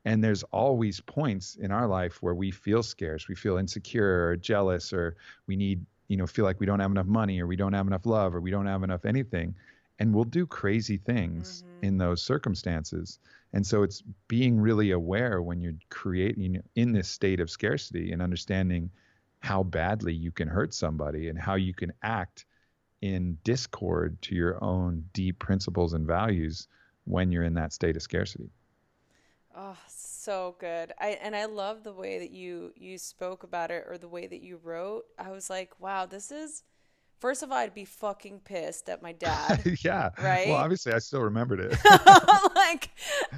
[0.04, 4.36] And there's always points in our life where we feel scarce, we feel insecure or
[4.36, 5.16] jealous, or
[5.48, 7.86] we need you know feel like we don't have enough money or we don't have
[7.86, 9.54] enough love or we don't have enough anything.
[10.00, 11.86] And we'll do crazy things mm-hmm.
[11.86, 13.20] in those circumstances.
[13.52, 18.20] And so it's being really aware when you're creating in this state of scarcity and
[18.20, 18.90] understanding
[19.38, 22.46] how badly you can hurt somebody and how you can act
[23.02, 26.66] in discord to your own deep principles and values
[27.04, 28.50] when you're in that state of scarcity.
[29.54, 29.76] Oh
[30.24, 30.92] so good.
[31.00, 34.26] I and I love the way that you you spoke about it or the way
[34.26, 35.04] that you wrote.
[35.18, 36.62] I was like, wow, this is
[37.24, 39.78] First of all, I'd be fucking pissed at my dad.
[39.82, 40.10] yeah.
[40.22, 40.48] Right.
[40.48, 41.74] Well, obviously, I still remembered it.
[42.54, 42.90] like,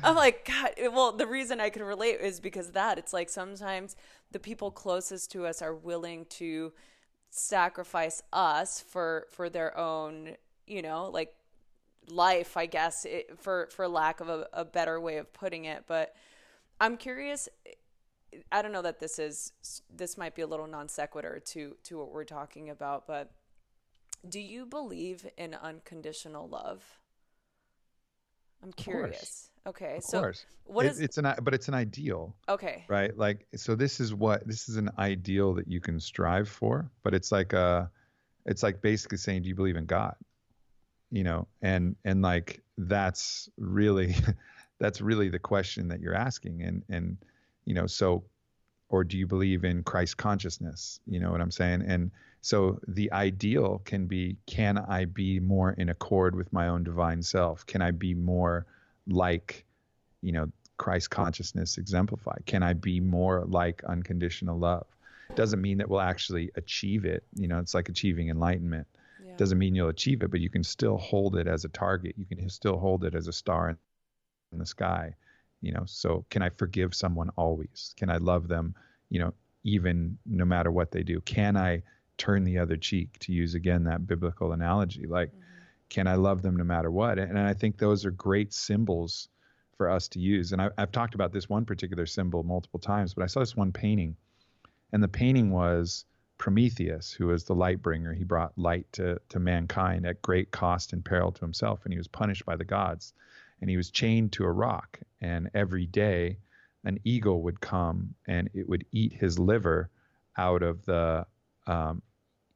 [0.02, 0.70] I'm like, God.
[0.92, 2.98] Well, the reason I can relate is because that.
[2.98, 3.94] It's like sometimes
[4.32, 6.72] the people closest to us are willing to
[7.30, 11.32] sacrifice us for for their own, you know, like
[12.08, 12.56] life.
[12.56, 16.12] I guess it, for for lack of a, a better way of putting it, but
[16.80, 17.48] I'm curious.
[18.52, 19.52] I don't know that this is
[19.94, 23.32] this might be a little non sequitur to to what we're talking about, but
[24.28, 26.82] do you believe in unconditional love?
[28.62, 29.50] I'm curious.
[29.66, 30.46] Okay, of so course.
[30.64, 32.34] what is it, it's an but it's an ideal.
[32.48, 32.84] Okay.
[32.88, 33.16] Right?
[33.16, 37.14] Like so this is what this is an ideal that you can strive for, but
[37.14, 37.90] it's like a
[38.44, 40.14] it's like basically saying do you believe in God?
[41.10, 44.14] You know, and and like that's really
[44.78, 47.16] that's really the question that you're asking and and
[47.64, 48.24] you know so
[48.88, 51.00] or do you believe in Christ consciousness?
[51.06, 51.82] You know what I'm saying?
[51.82, 52.10] And
[52.40, 57.22] so the ideal can be can I be more in accord with my own divine
[57.22, 57.66] self?
[57.66, 58.66] Can I be more
[59.08, 59.64] like
[60.22, 62.42] you know Christ consciousness exemplified?
[62.46, 64.86] Can I be more like unconditional love?
[65.34, 67.24] Doesn't mean that we'll actually achieve it.
[67.34, 68.86] You know it's like achieving enlightenment.
[69.24, 69.36] Yeah.
[69.36, 72.14] doesn't mean you'll achieve it but you can still hold it as a target.
[72.16, 73.78] You can still hold it as a star in
[74.52, 75.14] the sky
[75.60, 77.94] you know so can i forgive someone always?
[77.96, 78.74] Can i love them
[79.10, 79.32] you know
[79.64, 81.20] even no matter what they do?
[81.22, 81.82] Can i
[82.18, 85.06] turn the other cheek to use again that biblical analogy?
[85.06, 85.40] Like mm-hmm.
[85.88, 87.18] can i love them no matter what?
[87.18, 89.28] And i think those are great symbols
[89.76, 90.52] for us to use.
[90.52, 93.56] And I, i've talked about this one particular symbol multiple times but i saw this
[93.56, 94.16] one painting.
[94.92, 96.04] And the painting was
[96.38, 98.12] Prometheus, who was the light bringer.
[98.12, 101.98] He brought light to, to mankind at great cost and peril to himself, and he
[101.98, 103.14] was punished by the gods
[103.60, 105.00] and he was chained to a rock.
[105.20, 106.38] And every day,
[106.84, 109.90] an eagle would come and it would eat his liver
[110.36, 111.26] out of the
[111.66, 112.02] um,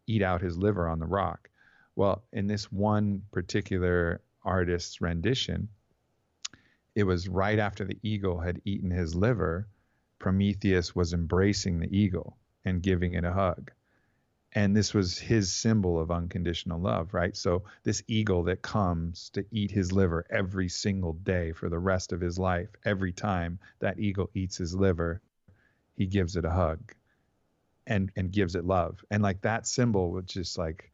[0.06, 1.48] eat out his liver on the rock.
[1.96, 5.68] Well, in this one particular artist's rendition,
[6.94, 9.68] it was right after the eagle had eaten his liver,
[10.18, 13.70] Prometheus was embracing the eagle and giving it a hug
[14.52, 17.36] and this was his symbol of unconditional love, right?
[17.36, 22.12] So this eagle that comes to eat his liver every single day for the rest
[22.12, 25.20] of his life, every time that eagle eats his liver,
[25.96, 26.80] he gives it a hug
[27.86, 29.04] and and gives it love.
[29.10, 30.90] And like that symbol was just like,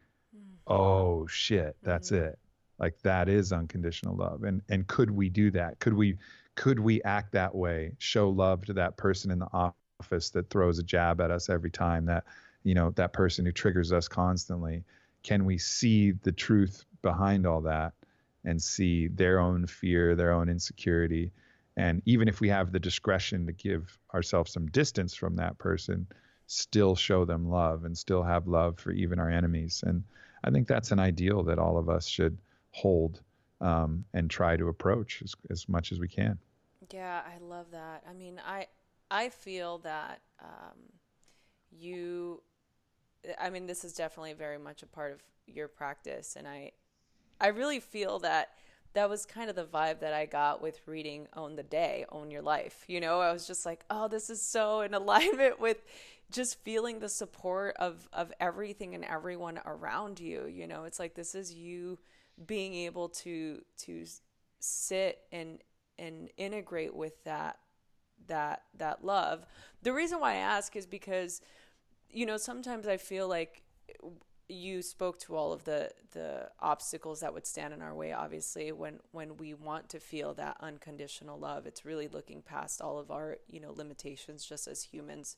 [0.66, 2.26] oh shit, that's mm-hmm.
[2.26, 2.38] it.
[2.78, 4.42] Like that is unconditional love.
[4.42, 5.78] And and could we do that?
[5.78, 6.18] Could we
[6.56, 7.92] could we act that way?
[7.98, 11.70] Show love to that person in the office that throws a jab at us every
[11.70, 12.24] time that
[12.66, 14.82] you know that person who triggers us constantly
[15.22, 17.92] can we see the truth behind all that
[18.44, 21.32] and see their own fear their own insecurity?
[21.76, 26.06] And even if we have the discretion to give ourselves some distance from that person
[26.46, 29.82] still show them love and still have love for even our enemies.
[29.86, 30.02] And
[30.44, 32.36] i think that's an ideal that all of us should
[32.70, 33.20] hold
[33.60, 36.38] um, and try to approach as, as much as we can.
[36.92, 38.02] Yeah i love that.
[38.08, 38.66] I mean i
[39.10, 40.78] i feel that um,
[41.70, 42.42] you
[43.40, 46.72] I mean, this is definitely very much a part of your practice, and I,
[47.40, 48.50] I really feel that
[48.96, 52.30] that was kind of the vibe that I got with reading Own the Day, Own
[52.30, 52.84] Your Life.
[52.88, 55.82] You know, I was just like, oh, this is so in alignment with
[56.30, 60.46] just feeling the support of of everything and everyone around you.
[60.46, 61.98] You know, it's like this is you
[62.46, 64.04] being able to to
[64.60, 65.58] sit and
[65.98, 67.58] and integrate with that
[68.28, 69.46] that that love.
[69.82, 71.40] The reason why I ask is because
[72.10, 73.62] you know, sometimes I feel like
[74.48, 78.70] you spoke to all of the the obstacles that would stand in our way obviously
[78.70, 81.66] when when we want to feel that unconditional love.
[81.66, 85.36] It's really looking past all of our you know limitations just as humans.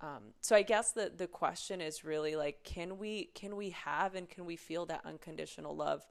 [0.00, 4.16] Um, so i guess the the question is really like can we can we have
[4.16, 6.04] and can we feel that unconditional love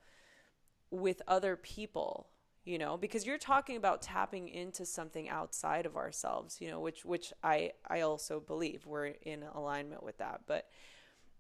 [0.92, 2.30] with other people
[2.64, 7.04] you know because you're talking about tapping into something outside of ourselves you know which
[7.04, 10.68] which i i also believe we're in alignment with that but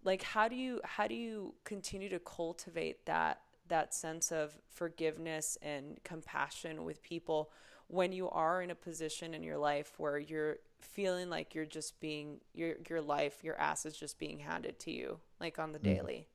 [0.03, 5.57] like how do you how do you continue to cultivate that that sense of forgiveness
[5.61, 7.51] and compassion with people
[7.87, 11.99] when you are in a position in your life where you're feeling like you're just
[11.99, 15.79] being your your life your ass is just being handed to you like on the
[15.79, 15.83] mm.
[15.83, 16.27] daily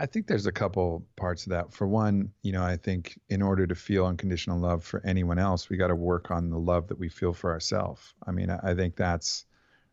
[0.00, 1.74] I think there's a couple parts of that.
[1.74, 5.68] For one, you know, I think in order to feel unconditional love for anyone else,
[5.68, 8.14] we got to work on the love that we feel for ourselves.
[8.26, 9.44] I mean, I think that's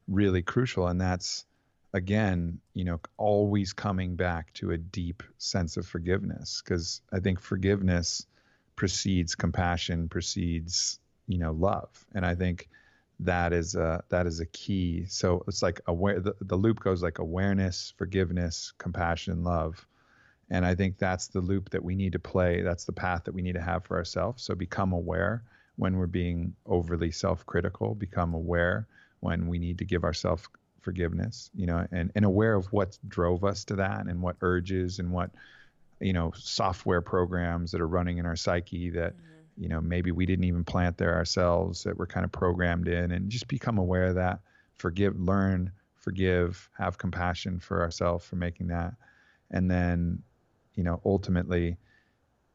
[0.07, 0.87] really crucial.
[0.87, 1.45] And that's,
[1.93, 6.61] again, you know, always coming back to a deep sense of forgiveness.
[6.63, 8.25] Because I think forgiveness
[8.77, 11.89] precedes compassion, precedes, you know, love.
[12.15, 12.69] And I think
[13.19, 15.03] that is a, that is a key.
[15.09, 19.85] So it's like aware, the, the loop goes like awareness, forgiveness, compassion, love
[20.49, 22.61] and I think that's the loop that we need to play.
[22.61, 24.43] That's the path that we need to have for ourselves.
[24.43, 25.43] So become aware
[25.75, 28.87] when we're being overly self-critical, become aware
[29.19, 30.47] when we need to give ourselves
[30.81, 34.99] forgiveness, you know, and, and aware of what drove us to that and what urges
[34.99, 35.31] and what,
[35.99, 39.63] you know, software programs that are running in our psyche that, mm-hmm.
[39.63, 43.11] you know, maybe we didn't even plant there ourselves that we're kind of programmed in
[43.11, 44.39] and just become aware of that,
[44.75, 48.93] forgive, learn, forgive, have compassion for ourselves for making that.
[49.51, 50.23] And then
[50.77, 51.75] you know ultimately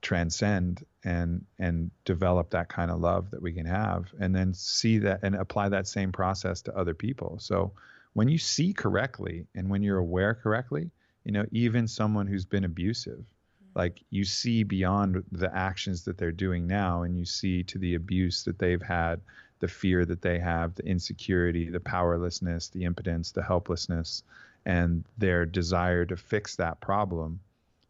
[0.01, 4.99] transcend and and develop that kind of love that we can have and then see
[4.99, 7.73] that and apply that same process to other people so
[8.15, 10.91] when you see correctly and when you're aware correctly
[11.25, 13.79] you know even someone who's been abusive mm-hmm.
[13.79, 17.95] like you see beyond the actions that they're doing now and you see to the
[17.95, 19.21] abuse that they've had
[19.61, 24.25] the fear that they have the insecurity the powerlessness the impotence the helplessness
[24.65, 27.39] and their desire to fix that problem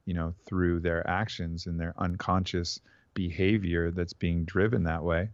[0.04, 2.80] you know, through their actions and their unconscious
[3.14, 5.28] behavior that's being driven that way.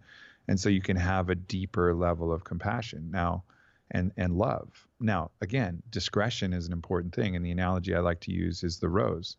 [0.48, 3.44] And so you can have a deeper level of compassion now
[3.90, 4.86] and, and love.
[5.00, 7.36] Now, again, discretion is an important thing.
[7.36, 9.36] And the analogy I like to use is the rose.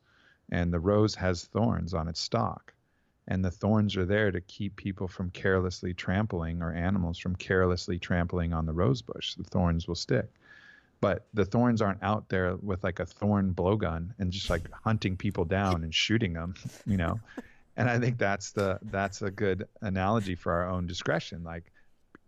[0.51, 2.73] And the rose has thorns on its stalk.
[3.27, 7.99] And the thorns are there to keep people from carelessly trampling or animals from carelessly
[7.99, 9.35] trampling on the rose bush.
[9.35, 10.31] The thorns will stick
[11.01, 15.15] but the thorns aren't out there with like a thorn blowgun and just like hunting
[15.15, 16.53] people down and shooting them
[16.85, 17.19] you know?
[17.77, 21.43] And i think that's the that's a good analogy for our own discretion.
[21.43, 21.71] Like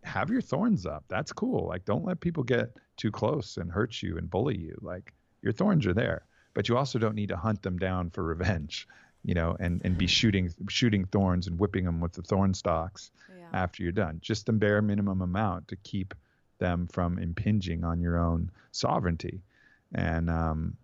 [0.03, 1.03] have your thorns up.
[1.09, 1.67] That's cool.
[1.67, 4.77] Like don't let people get too close and hurt you and bully you.
[4.81, 8.23] Like your thorns are there but you also don't need to hunt them down for
[8.23, 8.87] revenge
[9.23, 13.11] you know and and be shooting shooting thorns and whipping them with the thorn stalks
[13.37, 13.45] yeah.
[13.53, 14.19] after you're done.
[14.21, 16.13] Just the bare minimum amount to keep
[16.61, 19.41] them from impinging on your own sovereignty.
[19.93, 20.77] And, um,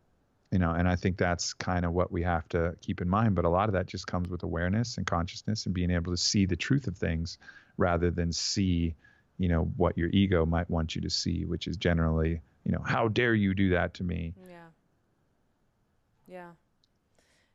[0.51, 3.35] you know, and I think that's kind of what we have to keep in mind.
[3.35, 6.17] But a lot of that just comes with awareness and consciousness and being able to
[6.17, 7.37] see the truth of things
[7.77, 8.95] rather than see,
[9.37, 12.81] you know, what your ego might want you to see, which is generally, you know,
[12.83, 14.33] how dare you do that to me?
[14.49, 14.67] Yeah.
[16.27, 16.51] Yeah.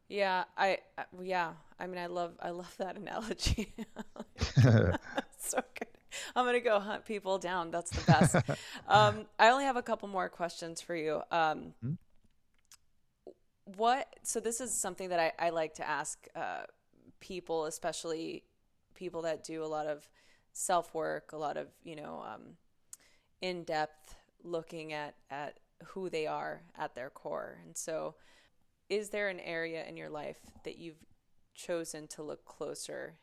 [0.08, 0.78] Yeah, I
[1.22, 1.52] yeah.
[1.80, 3.74] I mean, I love I love that analogy.
[5.38, 6.01] so good.
[6.36, 7.70] I'm gonna go hunt people down.
[7.70, 8.34] That's the best.
[8.88, 11.22] um, I only have a couple more questions for you.
[11.30, 11.92] Um, hmm?
[13.64, 14.08] What?
[14.22, 16.62] So this is something that I, I like to ask uh,
[17.20, 18.44] people, especially
[18.94, 20.08] people that do a lot of
[20.52, 22.56] self work, a lot of you know um,
[23.40, 27.58] in depth looking at at who they are at their core.
[27.64, 28.16] And so,
[28.88, 31.04] is there an area in your life that you've
[31.54, 33.18] chosen to look closer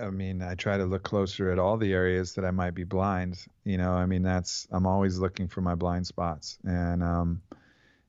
[0.00, 2.84] I mean, I try to look closer at all the areas that I might be
[2.84, 3.44] blind.
[3.64, 7.42] You know, I mean, that's I'm always looking for my blind spots, and um,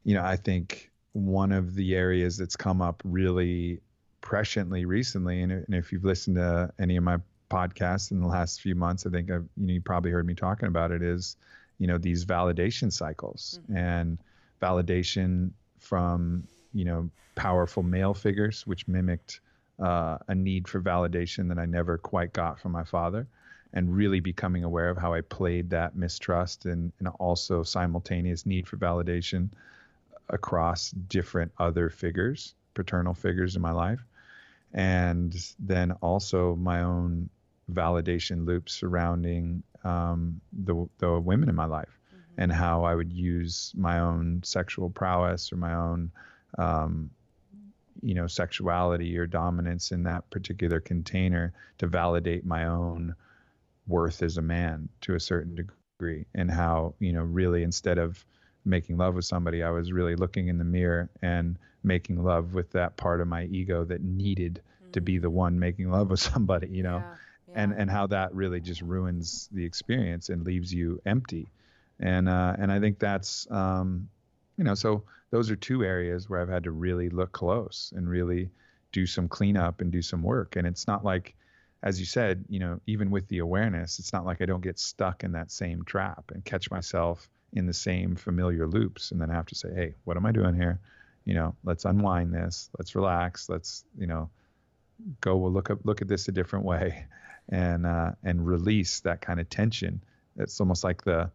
[0.04, 3.82] you know, I think one of the areas that's come up really
[4.22, 7.18] presciently recently, and, and if you've listened to any of my
[7.50, 10.34] podcasts in the last few months, I think I've, you know you probably heard me
[10.34, 11.36] talking about it is,
[11.78, 13.78] you know, these validation cycles mm-hmm.
[13.78, 14.18] and
[14.62, 19.42] validation from you know powerful male figures, which mimicked
[19.80, 23.28] uh, a need for validation that I never quite got from my father,
[23.74, 28.68] and really becoming aware of how I played that mistrust and, and also simultaneous need
[28.68, 29.50] for validation
[30.30, 34.04] across different other figures, paternal figures in my life,
[34.74, 37.30] and then also my own
[37.72, 42.42] validation loops surrounding um, the the women in my life, mm-hmm.
[42.42, 46.12] and how I would use my own sexual prowess or my own
[46.58, 47.10] um,
[48.02, 53.16] you know sexuality or dominance in that particular container to validate my own
[53.88, 58.26] worth as a man to a certain degree and how you know really instead of
[58.66, 62.72] making love with somebody i was really looking in the mirror and making love with
[62.72, 64.92] that part of my ego that needed mm-hmm.
[64.92, 65.34] to be the mm.
[65.34, 67.16] one making love with somebody you know yeah,
[67.50, 67.64] yeah.
[67.64, 71.48] and and how that really just ruins the experience and leaves you empty
[72.00, 74.08] and uh and i think that's um
[74.58, 75.04] you know so
[75.34, 78.50] those are two areas where i've had to really look close and really
[78.92, 81.36] do some cleanup and do some work and it's not like
[81.84, 84.80] as you said, you know, even with the awareness, it's not like I don't get
[84.80, 89.30] stuck in that same trap and catch myself in the same familiar loops and then
[89.30, 90.80] have to say, hey, what am I doing here?
[91.26, 94.30] You know, let's unwind this, let's relax, let's, you know,
[95.20, 97.06] go we'll look up look at this a different way
[97.50, 100.02] and uh, and release that kind of tension.
[100.38, 101.32] It's almost like the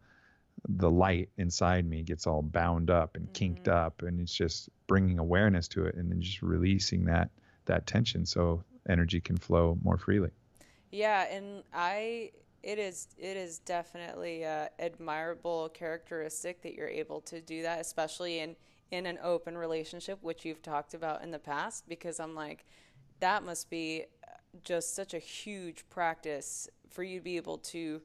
[0.67, 3.85] the light inside me gets all bound up and kinked mm-hmm.
[3.85, 7.29] up and it's just bringing awareness to it and then just releasing that
[7.65, 10.31] that tension so energy can flow more freely.
[10.91, 12.31] Yeah, and I
[12.63, 18.39] it is it is definitely a admirable characteristic that you're able to do that, especially
[18.39, 18.55] in
[18.91, 21.87] in an open relationship, which you've talked about in the past.
[21.87, 22.65] Because I'm like,
[23.19, 24.05] that must be
[24.63, 28.01] just such a huge practice for you to be able to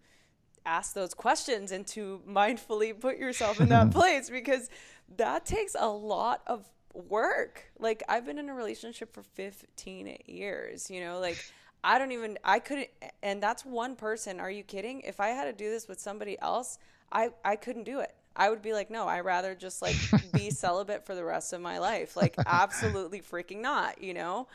[0.67, 4.71] ask those questions and to mindfully put yourself in that place because
[5.17, 7.65] that takes a lot of work.
[7.79, 11.45] Like I've been in a relationship for 15 years, you know, like
[11.83, 12.89] I don't even I couldn't
[13.23, 14.41] and that's one person.
[14.41, 15.01] Are you kidding?
[15.03, 16.79] If I had to do this with somebody else,
[17.12, 18.15] I I couldn't do it.
[18.37, 19.97] I would be like, no, I rather just like
[20.33, 22.17] be celibate for the rest of my life.
[22.17, 24.49] Like absolutely freaking not, you know?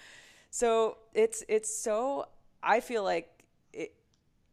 [0.49, 2.28] So it's it's so
[2.64, 3.30] I feel like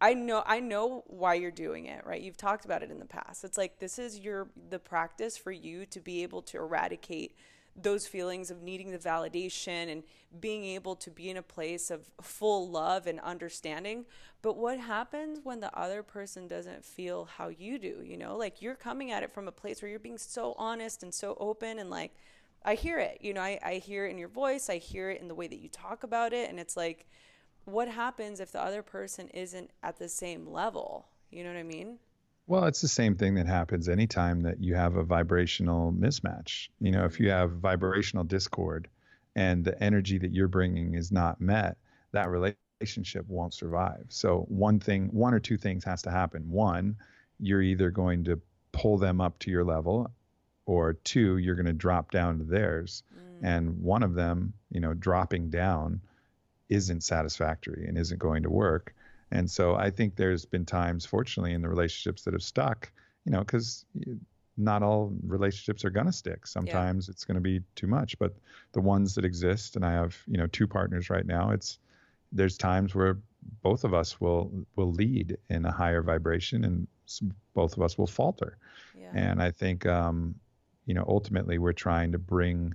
[0.01, 2.21] I know I know why you're doing it, right?
[2.21, 3.45] You've talked about it in the past.
[3.45, 7.35] It's like this is your the practice for you to be able to eradicate
[7.81, 10.03] those feelings of needing the validation and
[10.41, 14.05] being able to be in a place of full love and understanding.
[14.43, 18.03] But what happens when the other person doesn't feel how you do?
[18.05, 21.03] You know, like you're coming at it from a place where you're being so honest
[21.03, 22.15] and so open and like,
[22.65, 23.19] I hear it.
[23.21, 25.47] You know, I, I hear it in your voice, I hear it in the way
[25.47, 26.49] that you talk about it.
[26.49, 27.07] And it's like,
[27.67, 31.07] what happens if the other person isn't at the same level?
[31.31, 31.99] You know what I mean?
[32.47, 36.69] Well, it's the same thing that happens anytime that you have a vibrational mismatch.
[36.81, 38.89] You know, if you have vibrational discord
[39.35, 41.77] and the energy that you're bringing is not met,
[42.13, 44.07] that relationship won't survive.
[44.09, 46.49] So, one thing, one or two things has to happen.
[46.49, 46.97] One,
[47.41, 48.41] you're either going to
[48.71, 50.09] pull them up to your level,
[50.67, 53.03] or two, you're going to drop down to theirs.
[53.15, 53.39] Mm.
[53.43, 56.01] And one of them, you know, dropping down
[56.69, 58.95] isn't satisfactory and isn't going to work.
[59.31, 62.91] And so I think there's been times, fortunately, in the relationships that have stuck,
[63.25, 63.85] you know, because
[64.57, 66.47] not all relationships are going to stick.
[66.47, 67.13] Sometimes yeah.
[67.13, 68.35] it's going to be too much, but
[68.73, 71.79] the ones that exist, and I have, you know, two partners right now, it's,
[72.33, 73.19] there's times where
[73.63, 76.87] both of us will, will lead in a higher vibration and
[77.55, 78.57] both of us will falter.
[78.99, 79.11] Yeah.
[79.15, 80.35] And I think, um,
[80.87, 82.75] you know, ultimately we're trying to bring,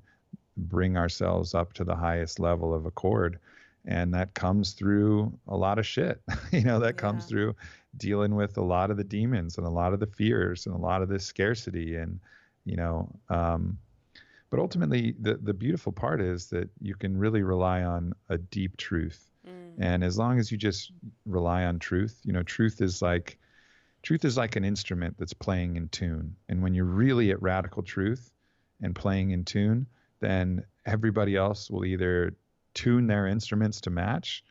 [0.57, 3.39] bring ourselves up to the highest level of accord
[3.85, 6.21] and that comes through a lot of shit
[6.51, 7.01] you know that yeah.
[7.01, 7.55] comes through
[7.97, 10.77] dealing with a lot of the demons and a lot of the fears and a
[10.77, 12.19] lot of the scarcity and
[12.65, 13.77] you know um,
[14.49, 18.77] but ultimately the the beautiful part is that you can really rely on a deep
[18.77, 19.73] truth mm.
[19.79, 20.91] and as long as you just
[21.25, 23.37] rely on truth you know truth is like
[24.03, 27.81] truth is like an instrument that's playing in tune and when you're really at radical
[27.81, 28.31] truth
[28.81, 29.87] and playing in tune
[30.19, 32.33] then everybody else will either
[32.73, 34.43] tune their instruments to match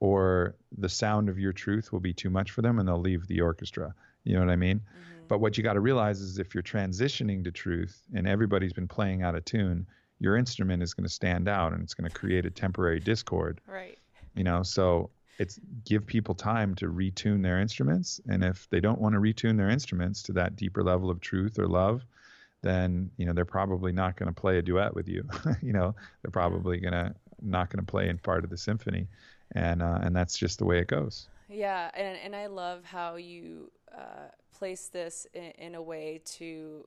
[0.00, 3.26] or the sound of your truth will be too much for them and they'll leave
[3.26, 3.94] the orchestra.
[4.24, 4.78] You know what I mean?
[4.78, 5.26] Mm-hmm.
[5.28, 8.88] But what you got to realize is if you're transitioning to truth and everybody's been
[8.88, 9.86] playing out of tune,
[10.18, 13.60] your instrument is going to stand out and it's going to create a temporary discord.
[13.66, 13.98] Right.
[14.34, 19.00] You know, so it's give people time to retune their instruments and if they don't
[19.00, 22.04] want to retune their instruments to that deeper level of truth or love,
[22.62, 25.28] then, you know, they're probably not going to play a duet with you.
[25.62, 29.06] you know, they're probably going to not going to play in part of the symphony,
[29.52, 31.28] and uh, and that's just the way it goes.
[31.48, 36.86] Yeah, and and I love how you uh, place this in, in a way to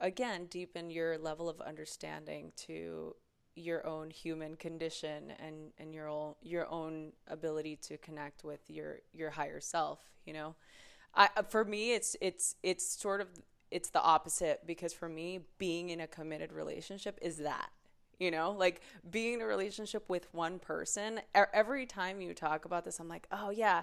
[0.00, 3.14] again deepen your level of understanding to
[3.54, 8.98] your own human condition and and your own your own ability to connect with your
[9.14, 10.54] your higher self you know
[11.14, 13.28] i for me it's it's it's sort of
[13.70, 17.70] it's the opposite because for me being in a committed relationship is that
[18.18, 22.84] you know like being in a relationship with one person every time you talk about
[22.84, 23.82] this i'm like oh yeah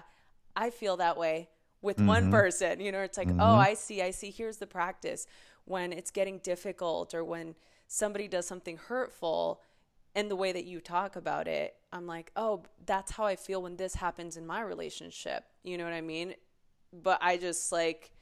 [0.56, 1.48] i feel that way
[1.82, 2.06] with mm-hmm.
[2.06, 3.40] one person you know it's like oh, mm-hmm.
[3.40, 5.26] oh i see i see here's the practice
[5.64, 7.54] when it's getting difficult or when
[7.86, 9.60] somebody does something hurtful
[10.14, 13.62] and the way that you talk about it, I'm like, oh, that's how I feel
[13.62, 15.44] when this happens in my relationship.
[15.64, 16.34] You know what I mean?
[16.92, 18.12] But I just like,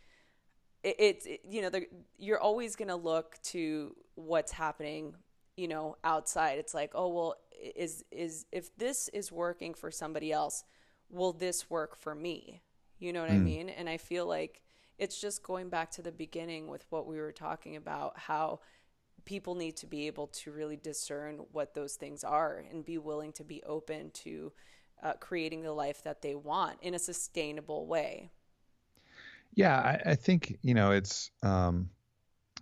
[0.83, 1.71] it's, it, you know,
[2.19, 5.15] you're always going to look to what's happening,
[5.57, 6.59] you know, outside.
[6.59, 7.37] It's like, oh, well,
[7.77, 10.65] is, is, if this is working for somebody else,
[11.11, 12.63] will this work for me?
[12.99, 13.37] You know what mm.
[13.37, 13.69] I mean?
[13.69, 14.63] And I feel like
[14.99, 18.61] it's just going back to the beginning with what we were talking about, how,
[19.25, 23.33] people need to be able to really discern what those things are and be willing
[23.33, 24.53] to be open to
[25.03, 28.31] uh, creating the life that they want in a sustainable way.
[29.55, 31.91] Yeah, I, I think, you know, it's um,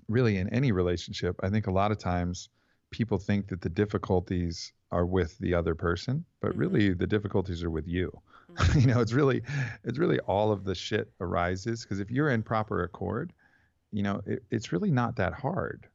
[0.09, 2.49] really in any relationship, I think a lot of times
[2.91, 6.61] people think that the difficulties are with the other person, but mm-hmm.
[6.61, 8.13] really the difficulties are with you.
[8.51, 8.81] Mm-hmm.
[8.81, 9.43] you know, it's really,
[9.85, 13.33] it's really all of the shit arises because if you're in proper accord,
[13.93, 15.87] you know, it, it's really not that hard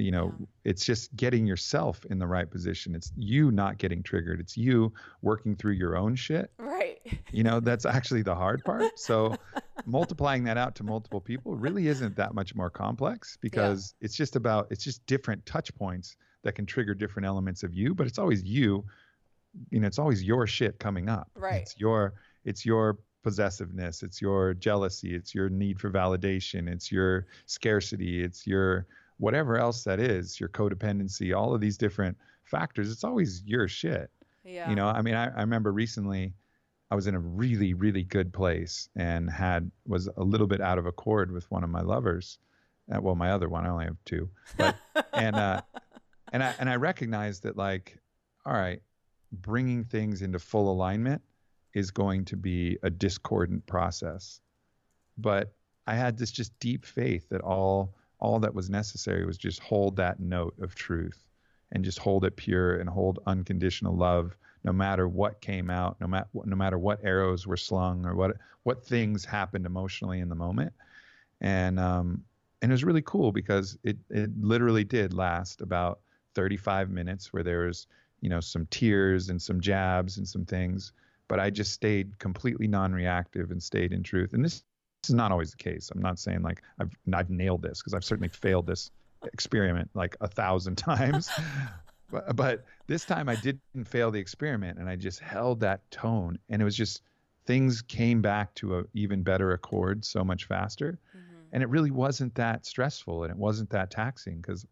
[0.00, 0.46] you know yeah.
[0.64, 4.92] it's just getting yourself in the right position it's you not getting triggered it's you
[5.22, 9.34] working through your own shit right you know that's actually the hard part so
[9.86, 14.06] multiplying that out to multiple people really isn't that much more complex because yeah.
[14.06, 17.94] it's just about it's just different touch points that can trigger different elements of you
[17.94, 18.84] but it's always you
[19.70, 22.14] you know it's always your shit coming up right it's your
[22.44, 28.46] it's your possessiveness it's your jealousy it's your need for validation it's your scarcity it's
[28.46, 28.86] your
[29.20, 34.10] whatever else that is, your codependency, all of these different factors, it's always your shit.
[34.44, 34.68] Yeah.
[34.68, 36.32] You know, I mean, I, I remember recently
[36.90, 40.78] I was in a really, really good place and had was a little bit out
[40.78, 42.38] of accord with one of my lovers.
[42.92, 44.74] Uh, well, my other one, I only have two, but,
[45.12, 45.60] and uh,
[46.32, 47.98] and I and I recognized that like,
[48.46, 48.80] all right,
[49.32, 51.22] bringing things into full alignment
[51.74, 54.40] is going to be a discordant process,
[55.18, 55.52] but
[55.86, 59.96] I had this just deep faith that all all that was necessary was just hold
[59.96, 61.26] that note of truth
[61.72, 66.06] and just hold it pure and hold unconditional love no matter what came out no
[66.06, 70.34] matter no matter what arrows were slung or what what things happened emotionally in the
[70.34, 70.72] moment.
[71.40, 72.24] And um
[72.62, 76.00] and it was really cool because it it literally did last about
[76.34, 77.86] 35 minutes where there was
[78.20, 80.92] you know some tears and some jabs and some things
[81.28, 84.64] but I just stayed completely non-reactive and stayed in truth and this
[85.02, 85.90] this is not always the case.
[85.94, 88.90] I'm not saying like I've I've nailed this because I've certainly failed this
[89.32, 91.30] experiment like a thousand times.
[92.10, 96.38] but, but this time I didn't fail the experiment and I just held that tone
[96.48, 97.02] and it was just
[97.46, 100.98] things came back to a even better accord so much faster.
[101.16, 101.36] Mm-hmm.
[101.52, 104.66] And it really wasn't that stressful and it wasn't that taxing because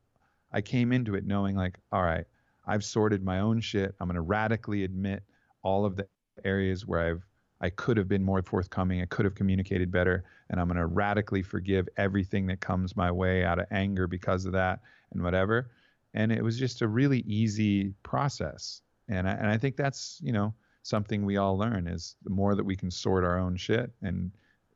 [0.53, 2.24] I came into it knowing like, all right,
[2.66, 3.94] I've sorted my own shit.
[4.01, 5.22] I'm to radically admit
[5.62, 6.07] all of the
[6.44, 7.26] areas where I've
[7.61, 9.03] I could have been more forthcoming.
[9.03, 10.24] I could have communicated better.
[10.51, 14.44] And I'm going to radically forgive everything that comes my way out of anger because
[14.44, 14.80] of that
[15.12, 15.70] and whatever.
[16.14, 18.82] And it was just a really easy process.
[19.09, 22.55] And I, and I think that's, you know, something we all learn is the more
[22.55, 24.30] that we can sort our own shit and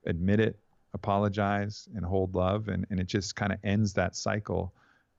[0.07, 0.59] admit it,
[0.93, 2.69] apologize and hold love.
[2.69, 4.75] And, and it just kind of ends that cycle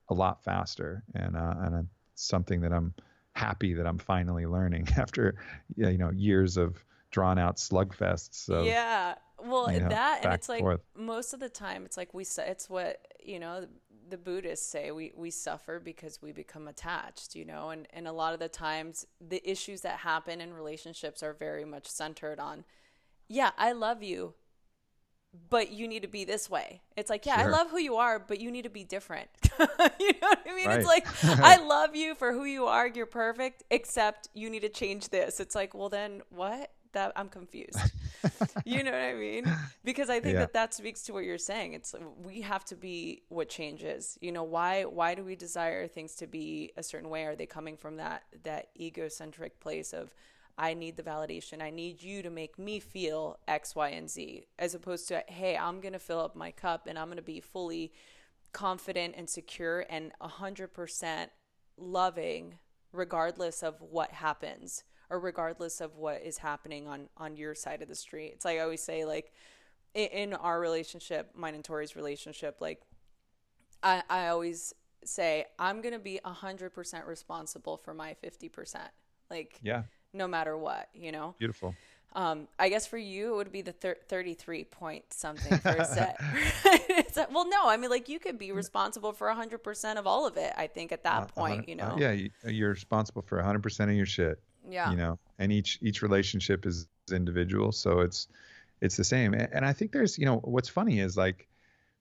[0.08, 1.02] a lot faster.
[1.14, 2.94] And, uh, and it's something that I'm
[3.32, 5.36] happy that I'm finally learning after,
[5.76, 6.84] you know, years of,
[7.14, 8.48] drawn out slugfests.
[8.48, 9.14] Of, yeah.
[9.38, 10.80] Well, you know, that and it's like forth.
[10.96, 13.66] most of the time it's like we it's what you know
[14.08, 18.12] the Buddhists say we we suffer because we become attached, you know, and and a
[18.12, 22.64] lot of the times the issues that happen in relationships are very much centered on,
[23.28, 24.34] yeah, I love you,
[25.50, 26.80] but you need to be this way.
[26.96, 27.48] It's like, yeah, sure.
[27.48, 29.28] I love who you are, but you need to be different.
[29.58, 30.66] you know what I mean?
[30.66, 30.78] Right.
[30.78, 32.86] It's like, I love you for who you are.
[32.86, 35.40] You're perfect, except you need to change this.
[35.40, 36.70] It's like, well, then what?
[36.94, 37.78] that I'm confused.
[38.64, 39.44] you know what I mean?
[39.84, 40.40] Because I think yeah.
[40.40, 41.74] that that speaks to what you're saying.
[41.74, 44.16] It's we have to be what changes.
[44.20, 47.24] You know, why why do we desire things to be a certain way?
[47.24, 50.14] Are they coming from that that egocentric place of
[50.56, 51.60] I need the validation.
[51.60, 55.56] I need you to make me feel X, Y, and Z, as opposed to, hey,
[55.56, 57.92] I'm going to fill up my cup and I'm going to be fully
[58.52, 61.26] confident and secure and 100%
[61.76, 62.58] loving
[62.92, 67.88] regardless of what happens or regardless of what is happening on on your side of
[67.88, 68.32] the street.
[68.34, 69.32] It's like I always say like
[69.94, 72.80] in, our relationship, mine and Tori's relationship, like
[73.82, 74.72] I, I always
[75.04, 78.76] say I'm going to be 100% responsible for my 50%.
[79.30, 79.82] Like, yeah,
[80.14, 81.34] no matter what, you know?
[81.38, 81.74] beautiful.
[82.16, 85.84] Um, I guess for you, it would be the thir- 33 point something for a
[85.96, 86.16] set.
[86.96, 90.24] It's like- well, no, I mean, like you could be responsible for 100% of all
[90.26, 91.96] of it, I think, at that Uh, point, uh, you uh, know?
[91.98, 94.40] yeah, you, you're responsible for 100% of your shit.
[94.70, 94.90] Yeah.
[94.92, 98.28] You know, and each each relationship is individual, so it's
[98.80, 99.34] it's the same.
[99.34, 101.48] And, and I think there's, you know, what's funny is like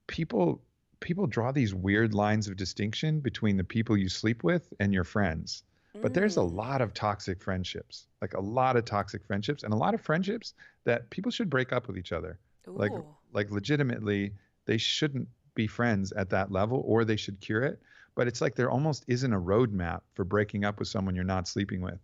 [0.07, 0.61] people
[1.01, 5.03] people draw these weird lines of distinction between the people you sleep with and your
[5.03, 5.63] friends.
[6.01, 6.53] But there's a Mm.
[6.55, 10.53] lot of toxic friendships, like a lot of toxic friendships, and a lot of friendships
[10.83, 12.39] that people should break up with each other.
[12.75, 12.93] Like,
[13.31, 14.35] like legitimately,
[14.65, 17.81] they shouldn't be friends at that level, or they should cure it.
[18.15, 21.47] But it's like there almost isn't a roadmap for breaking up with someone you're not
[21.47, 21.99] sleeping with.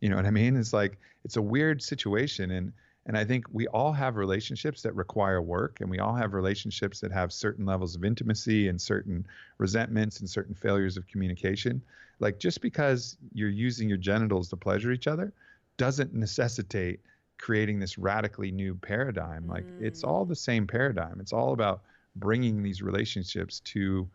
[0.00, 0.56] You know what I mean?
[0.56, 2.72] It's like it's a weird situation, and
[3.06, 7.00] and I think we all have relationships that require work, and we all have relationships
[7.00, 9.26] that have certain levels of intimacy and certain
[9.58, 11.82] resentments and certain failures of communication.
[12.20, 15.32] Like just because you're using your genitals to pleasure each other
[15.76, 17.00] doesn't necessitate
[17.38, 19.46] creating this radically new paradigm.
[19.46, 20.08] Like it's Mm.
[20.08, 21.20] all the same paradigm.
[21.20, 21.82] It's all about
[22.16, 24.08] bringing these relationships to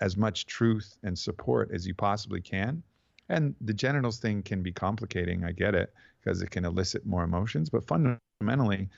[0.00, 2.82] as much truth and support as you possibly can.
[3.28, 5.44] And the genitals thing can be complicating.
[5.44, 8.88] I get it because it can elicit more emotions, but fundamentally,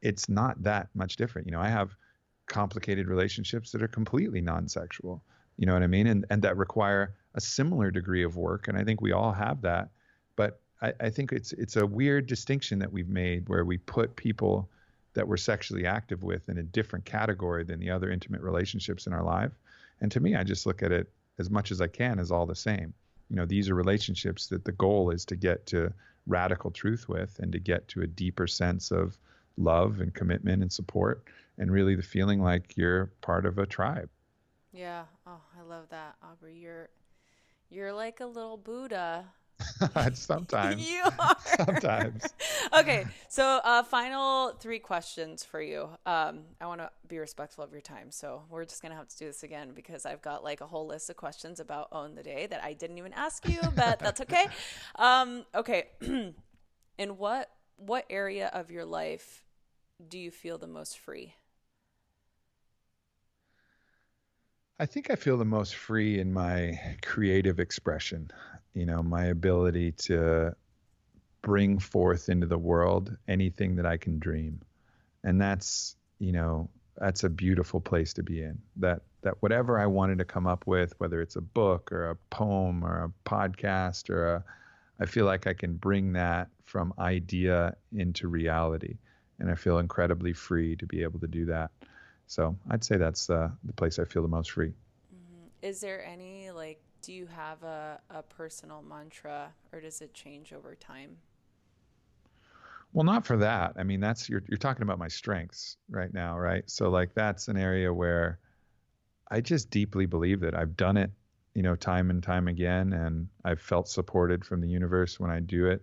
[0.00, 1.46] it's not that much different.
[1.46, 1.94] You know, I have
[2.46, 5.22] complicated relationships that are completely non-sexual.
[5.58, 6.06] You know what I mean?
[6.06, 8.68] And and that require a similar degree of work.
[8.68, 9.90] And I think we all have that.
[10.36, 14.16] But I, I think it's it's a weird distinction that we've made where we put
[14.16, 14.68] people
[15.14, 19.12] that we're sexually active with in a different category than the other intimate relationships in
[19.12, 19.52] our life.
[20.00, 22.46] And to me, I just look at it as much as I can as all
[22.46, 22.94] the same.
[23.32, 25.90] You know, these are relationships that the goal is to get to
[26.26, 29.16] radical truth with and to get to a deeper sense of
[29.56, 31.24] love and commitment and support
[31.56, 34.10] and really the feeling like you're part of a tribe.
[34.70, 35.04] Yeah.
[35.26, 36.58] Oh, I love that, Aubrey.
[36.58, 36.90] You're
[37.70, 39.24] you're like a little Buddha.
[40.14, 40.90] Sometimes.
[40.90, 41.36] you are.
[41.56, 42.24] Sometimes.
[42.78, 45.88] okay, so uh, final three questions for you.
[46.06, 49.16] Um, I want to be respectful of your time, so we're just gonna have to
[49.16, 52.22] do this again because I've got like a whole list of questions about own the
[52.22, 54.46] day that I didn't even ask you, but that's okay.
[54.96, 55.84] Um, okay,
[56.98, 59.44] in what what area of your life
[60.08, 61.34] do you feel the most free?
[64.82, 68.32] I think I feel the most free in my creative expression,
[68.74, 70.56] you know, my ability to
[71.40, 74.60] bring forth into the world anything that I can dream.
[75.22, 78.58] And that's, you know, that's a beautiful place to be in.
[78.74, 82.16] That that whatever I wanted to come up with, whether it's a book or a
[82.30, 84.44] poem or a podcast or a
[84.98, 88.96] I feel like I can bring that from idea into reality.
[89.38, 91.70] And I feel incredibly free to be able to do that.
[92.26, 94.72] So I'd say that's uh, the place I feel the most free.
[95.60, 100.52] Is there any like do you have a, a personal mantra or does it change
[100.52, 101.16] over time?
[102.92, 103.74] Well, not for that.
[103.76, 106.68] I mean, that's you're you're talking about my strengths right now, right?
[106.70, 108.38] So like that's an area where
[109.30, 111.10] I just deeply believe that I've done it,
[111.54, 115.40] you know, time and time again, and I've felt supported from the universe when I
[115.40, 115.82] do it.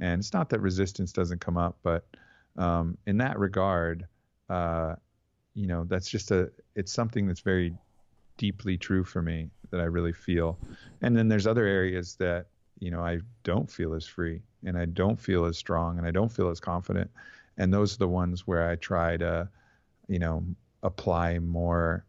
[0.00, 2.06] And it's not that resistance doesn't come up, but
[2.56, 4.06] um, in that regard,
[4.48, 4.96] uh,
[5.58, 7.74] you know, that's just a it's something that's very
[8.36, 10.56] deeply true for me that I really feel.
[11.02, 12.46] And then there's other areas that
[12.78, 16.12] you know I don't feel as free and I don't feel as strong and I
[16.12, 17.10] don't feel as confident.
[17.56, 19.48] And those are the ones where I try to,
[20.06, 20.44] you know,
[20.84, 22.04] apply more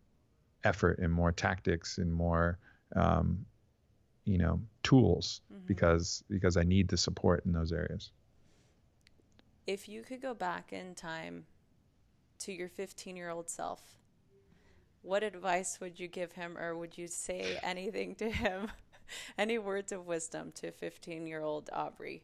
[0.64, 2.60] effort and more tactics and more,
[2.96, 3.44] um,
[4.26, 8.12] you know, tools because because I need the support in those areas.
[9.66, 11.46] If you could go back in time
[12.40, 13.82] to your 15 year old self,
[15.02, 18.68] what advice would you give him, or would you say anything to him?
[19.38, 22.24] Any words of wisdom to 15 year old Aubrey?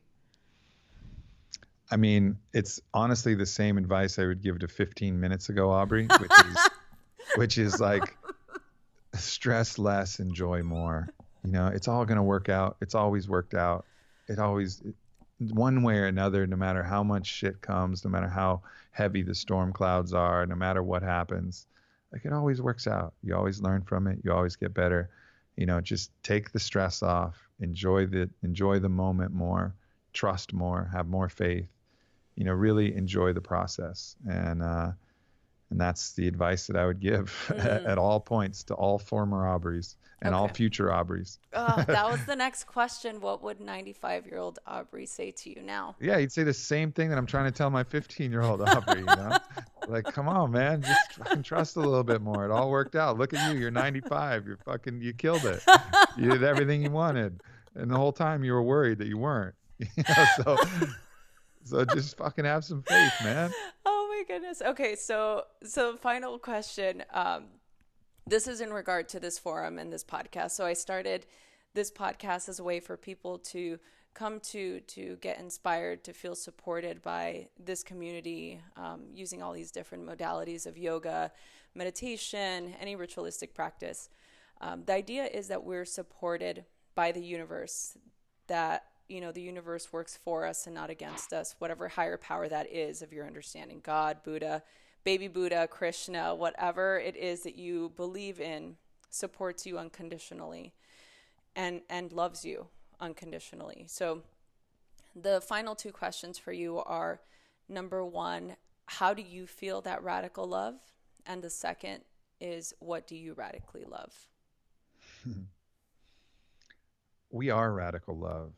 [1.92, 6.08] I mean, it's honestly the same advice I would give to 15 minutes ago, Aubrey,
[6.20, 6.58] which is
[7.36, 8.18] which is like
[9.14, 11.08] stress less, enjoy more.
[11.44, 12.78] You know, it's all going to work out.
[12.82, 13.86] It's always worked out.
[14.28, 14.82] It always
[15.40, 18.62] one way or another, no matter how much shit comes, no matter how
[18.92, 21.68] heavy the storm clouds are, no matter what happens,
[22.12, 23.14] like it always works out.
[23.24, 24.20] You always learn from it.
[24.24, 25.10] You always get better.
[25.58, 29.74] You know, just take the stress off, enjoy the enjoy the moment more,
[30.14, 31.68] trust more, have more faith.
[32.36, 34.16] You know, really enjoy the process.
[34.30, 34.92] And uh
[35.70, 37.88] and that's the advice that I would give at, mm.
[37.88, 41.38] at all points to all former Aubreys and all future Aubreys.
[41.54, 43.22] Oh, that was the next question.
[43.22, 45.96] What would 95 year old Aubrey say to you now?
[46.00, 48.62] Yeah, he'd say the same thing that I'm trying to tell my 15 year old
[48.62, 49.00] Aubrey.
[49.00, 49.38] You know,
[49.88, 52.46] like, come on, man, just fucking trust a little bit more.
[52.46, 53.18] It all worked out.
[53.18, 53.60] Look at you.
[53.60, 54.48] You're 95.
[54.48, 55.02] You're fucking.
[55.02, 55.62] You killed it.
[56.18, 57.42] You did everything you wanted,
[57.76, 59.56] and the whole time you were worried that you weren't.
[59.80, 60.58] You know, so,
[61.66, 63.52] so just fucking have some faith, man.
[63.86, 63.95] Oh
[64.28, 64.62] goodness.
[64.62, 67.04] Okay, so so final question.
[67.14, 67.46] Um,
[68.28, 70.52] this is in regard to this forum and this podcast.
[70.52, 71.26] So I started
[71.74, 73.80] this podcast as a way for people to
[74.14, 79.72] come to to get inspired to feel supported by this community um, using all these
[79.72, 81.32] different modalities of yoga
[81.76, 84.10] meditation any ritualistic practice
[84.62, 86.64] um, the idea is that we're supported
[86.96, 87.98] by the universe
[88.48, 92.48] that you know the universe works for us and not against us whatever higher power
[92.48, 94.64] that is of your understanding god buddha
[95.04, 98.76] baby buddha krishna whatever it is that you believe in
[99.10, 100.74] supports you unconditionally
[101.56, 102.68] and and loves you
[103.00, 103.86] unconditionally.
[103.88, 104.22] So
[105.16, 107.22] the final two questions for you are
[107.70, 110.76] number 1, how do you feel that radical love?
[111.26, 112.02] And the second
[112.40, 114.14] is what do you radically love?
[117.32, 118.54] we are radical love.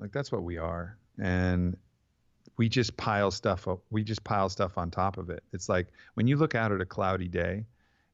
[0.00, 0.96] Like that's what we are.
[1.20, 1.76] And
[2.56, 3.80] we just pile stuff up.
[3.90, 5.42] We just pile stuff on top of it.
[5.52, 7.66] It's like when you look out at a cloudy day,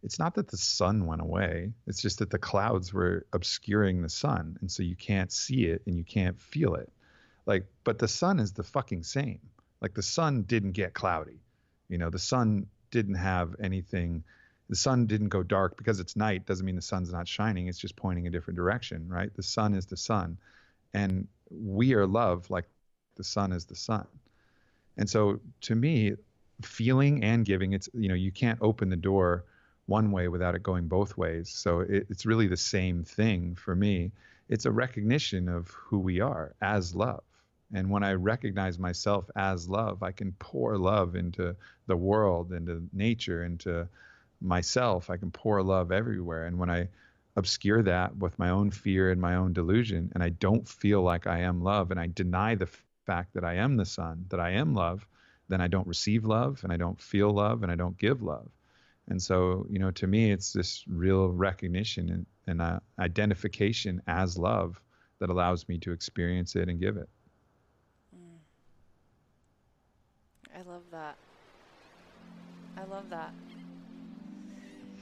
[0.03, 1.72] it's not that the sun went away.
[1.87, 4.59] It's just that the clouds were obscuring the sun.
[4.61, 6.93] And so you can't see it and you can't feel it.
[7.47, 9.41] Like, but the sun is the fucking same.
[9.80, 11.41] Like the sun didn't get cloudy.
[11.89, 14.24] You know, the sun didn't have anything.
[14.68, 17.68] The sun didn't go dark because it's night doesn't mean the sun's not shining.
[17.68, 19.35] It's just pointing a different direction, right?
[19.35, 20.39] The sun is the sun.
[20.95, 22.64] And we are love like
[23.16, 24.07] the sun is the sun.
[24.97, 26.14] And so to me,
[26.62, 29.45] feeling and giving, it's, you know, you can't open the door
[29.86, 31.51] one way without it going both ways.
[31.51, 34.12] So it, it's really the same thing for me.
[34.49, 37.22] It's a recognition of who we are as love.
[37.72, 42.86] And when I recognize myself as love, I can pour love into the world, into
[42.92, 43.88] nature, into
[44.40, 45.11] myself.
[45.11, 46.47] I can pour love everywhere.
[46.47, 46.88] And when I
[47.37, 51.26] obscure that with my own fear and my own delusion, and I don't feel like
[51.26, 52.68] I am love, and I deny the
[53.07, 55.07] fact that I am the sun, that I am love,
[55.49, 58.49] then I don't receive love, and I don't feel love, and I don't give love.
[59.09, 64.39] And so, you know, to me, it's this real recognition and, and uh, identification as
[64.39, 64.80] love
[65.18, 67.09] that allows me to experience it and give it.
[68.16, 68.39] Mm.
[70.57, 71.16] I love that.
[72.76, 73.35] I love that.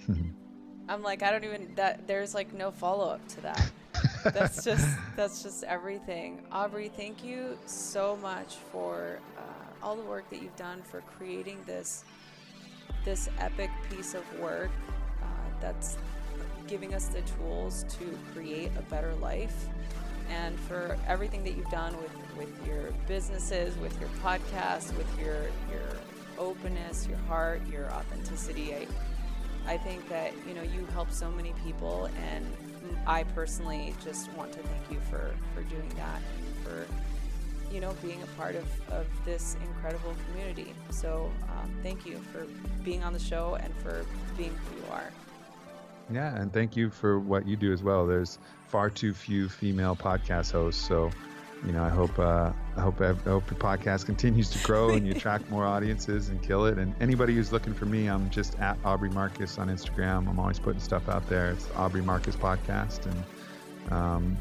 [0.89, 2.07] I'm like, I don't even that.
[2.07, 3.71] There's like no follow up to that.
[4.25, 6.43] that's just that's just everything.
[6.51, 11.59] Aubrey, thank you so much for uh, all the work that you've done for creating
[11.67, 12.05] this
[13.05, 14.71] this epic piece of work
[15.23, 15.27] uh,
[15.61, 15.97] that's
[16.67, 19.67] giving us the tools to create a better life
[20.31, 25.43] and for everything that you've done with, with your businesses, with your podcast, with your
[25.71, 25.97] your
[26.39, 28.75] openness, your heart, your authenticity.
[28.75, 28.87] I
[29.67, 32.47] I think that you know you help so many people, and
[33.07, 36.21] I personally just want to thank you for for doing that,
[36.65, 36.87] for
[37.73, 40.75] you know, being a part of, of this incredible community.
[40.91, 42.47] So um, thank you for
[42.85, 44.05] being on the show and for
[44.37, 45.11] being who you are.
[46.13, 48.07] Yeah, and thank you for what you do as well.
[48.07, 48.39] There's
[48.69, 51.11] far too few female podcast hosts, so
[51.65, 55.07] you know, I hope uh, I hope I hope your podcast continues to grow and
[55.07, 56.79] you attract more audiences and kill it.
[56.79, 60.29] And anybody who's looking for me, I'm just at Aubrey Marcus on Instagram.
[60.29, 61.51] I'm always putting stuff out there.
[61.51, 64.37] It's Aubrey Marcus podcast, and um,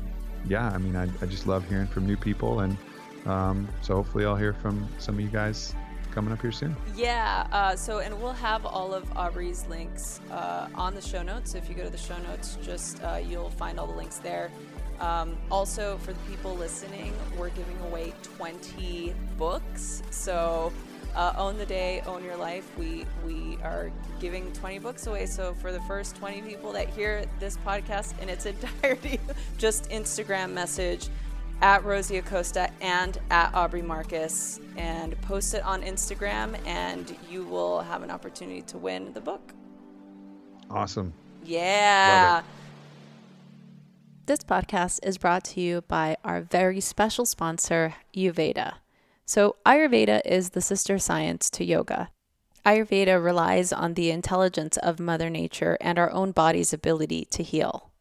[0.47, 2.77] yeah, I mean, I, I just love hearing from new people and
[3.25, 5.75] um, so hopefully, I'll hear from some of you guys
[6.11, 6.75] coming up here soon.
[6.95, 7.47] Yeah.
[7.51, 11.55] Uh, so, and we'll have all of Aubrey's links uh, on the show notes.
[11.55, 14.51] If you go to the show notes, just uh, you'll find all the links there.
[15.01, 20.03] Um, also, for the people listening, we're giving away 20 books.
[20.11, 20.71] So,
[21.15, 22.69] uh, own the day, own your life.
[22.77, 25.25] We we are giving 20 books away.
[25.25, 29.19] So for the first 20 people that hear this podcast in its entirety,
[29.57, 31.09] just Instagram message
[31.61, 37.81] at Rosie Acosta and at Aubrey Marcus and post it on Instagram, and you will
[37.81, 39.53] have an opportunity to win the book.
[40.69, 41.13] Awesome.
[41.43, 42.41] Yeah.
[44.25, 48.75] This podcast is brought to you by our very special sponsor, Ayurveda.
[49.25, 52.09] So, Ayurveda is the sister science to yoga.
[52.65, 57.91] Ayurveda relies on the intelligence of Mother Nature and our own body's ability to heal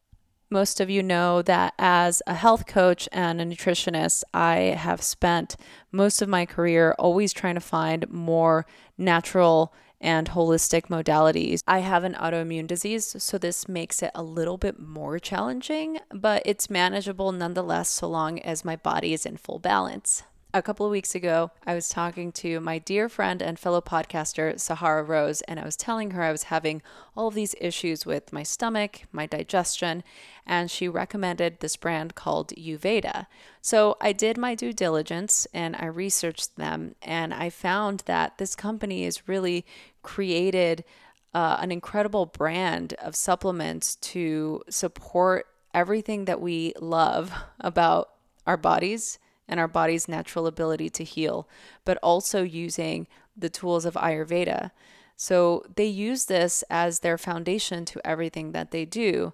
[0.51, 5.57] most of you know that as a health coach and a nutritionist, I have spent
[5.93, 8.67] most of my career always trying to find more
[8.99, 11.63] natural and holistic modalities.
[11.67, 16.43] I have an autoimmune disease, so this makes it a little bit more challenging, but
[16.45, 20.23] it's manageable nonetheless so long as my body is in full balance.
[20.53, 24.59] A couple of weeks ago, I was talking to my dear friend and fellow podcaster,
[24.59, 26.83] Sahara Rose, and I was telling her I was having
[27.17, 30.03] all of these issues with my stomach, my digestion,
[30.45, 33.29] and she recommended this brand called Youveda.
[33.61, 38.57] So I did my due diligence and I researched them, and I found that this
[38.57, 39.65] company is really
[40.03, 40.85] created
[41.33, 48.11] uh, an incredible brand of supplements to support everything that we love about
[48.47, 51.49] our bodies and our body's natural ability to heal,
[51.85, 54.71] but also using the tools of Ayurveda.
[55.17, 59.33] So they use this as their foundation to everything that they do.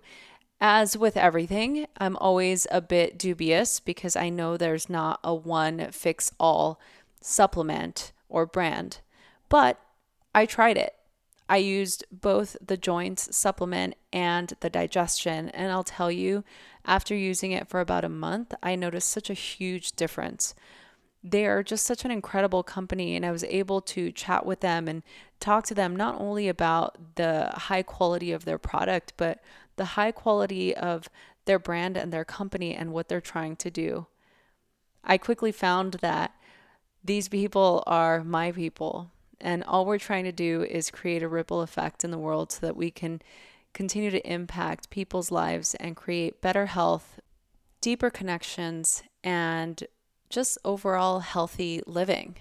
[0.61, 5.89] As with everything, I'm always a bit dubious because I know there's not a one
[5.93, 6.81] fix all
[7.21, 8.99] supplement or brand,
[9.49, 9.79] but
[10.37, 10.95] I tried it.
[11.49, 16.45] I used both the joints supplement and the digestion, and I'll tell you,
[16.85, 20.55] after using it for about a month, I noticed such a huge difference.
[21.25, 24.89] They are just such an incredible company, and I was able to chat with them
[24.89, 25.03] and
[25.41, 29.43] talk to them not only about the high quality of their product, but
[29.77, 31.09] the high quality of
[31.47, 34.07] their brand and their company and what they're trying to do.
[35.03, 36.35] I quickly found that
[37.03, 41.61] these people are my people and all we're trying to do is create a ripple
[41.61, 43.21] effect in the world so that we can
[43.73, 47.21] continue to impact people's lives and create better health,
[47.81, 49.85] deeper connections, and
[50.31, 52.37] just overall healthy living.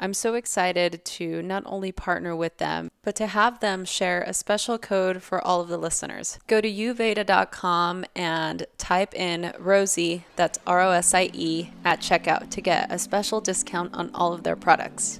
[0.00, 4.32] I'm so excited to not only partner with them, but to have them share a
[4.32, 6.38] special code for all of the listeners.
[6.46, 12.50] Go to youveda.com and type in Rosie, that's R O S I E, at checkout
[12.50, 15.18] to get a special discount on all of their products.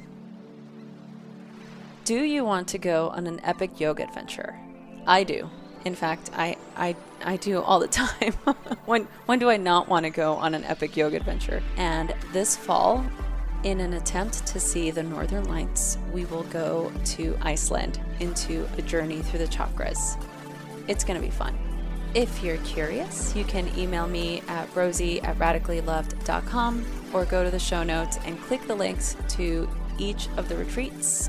[2.09, 4.59] Do you want to go on an epic yoga adventure?
[5.06, 5.50] I do.
[5.84, 8.32] In fact, I, I, I do all the time.
[8.86, 11.62] when, when do I not want to go on an epic yoga adventure?
[11.76, 13.04] And this fall,
[13.62, 18.80] in an attempt to see the northern lights, we will go to Iceland into a
[18.80, 20.18] journey through the chakras.
[20.86, 21.59] It's going to be fun.
[22.14, 27.59] If you're curious, you can email me at rosie at radicallyloved.com or go to the
[27.59, 31.28] show notes and click the links to each of the retreats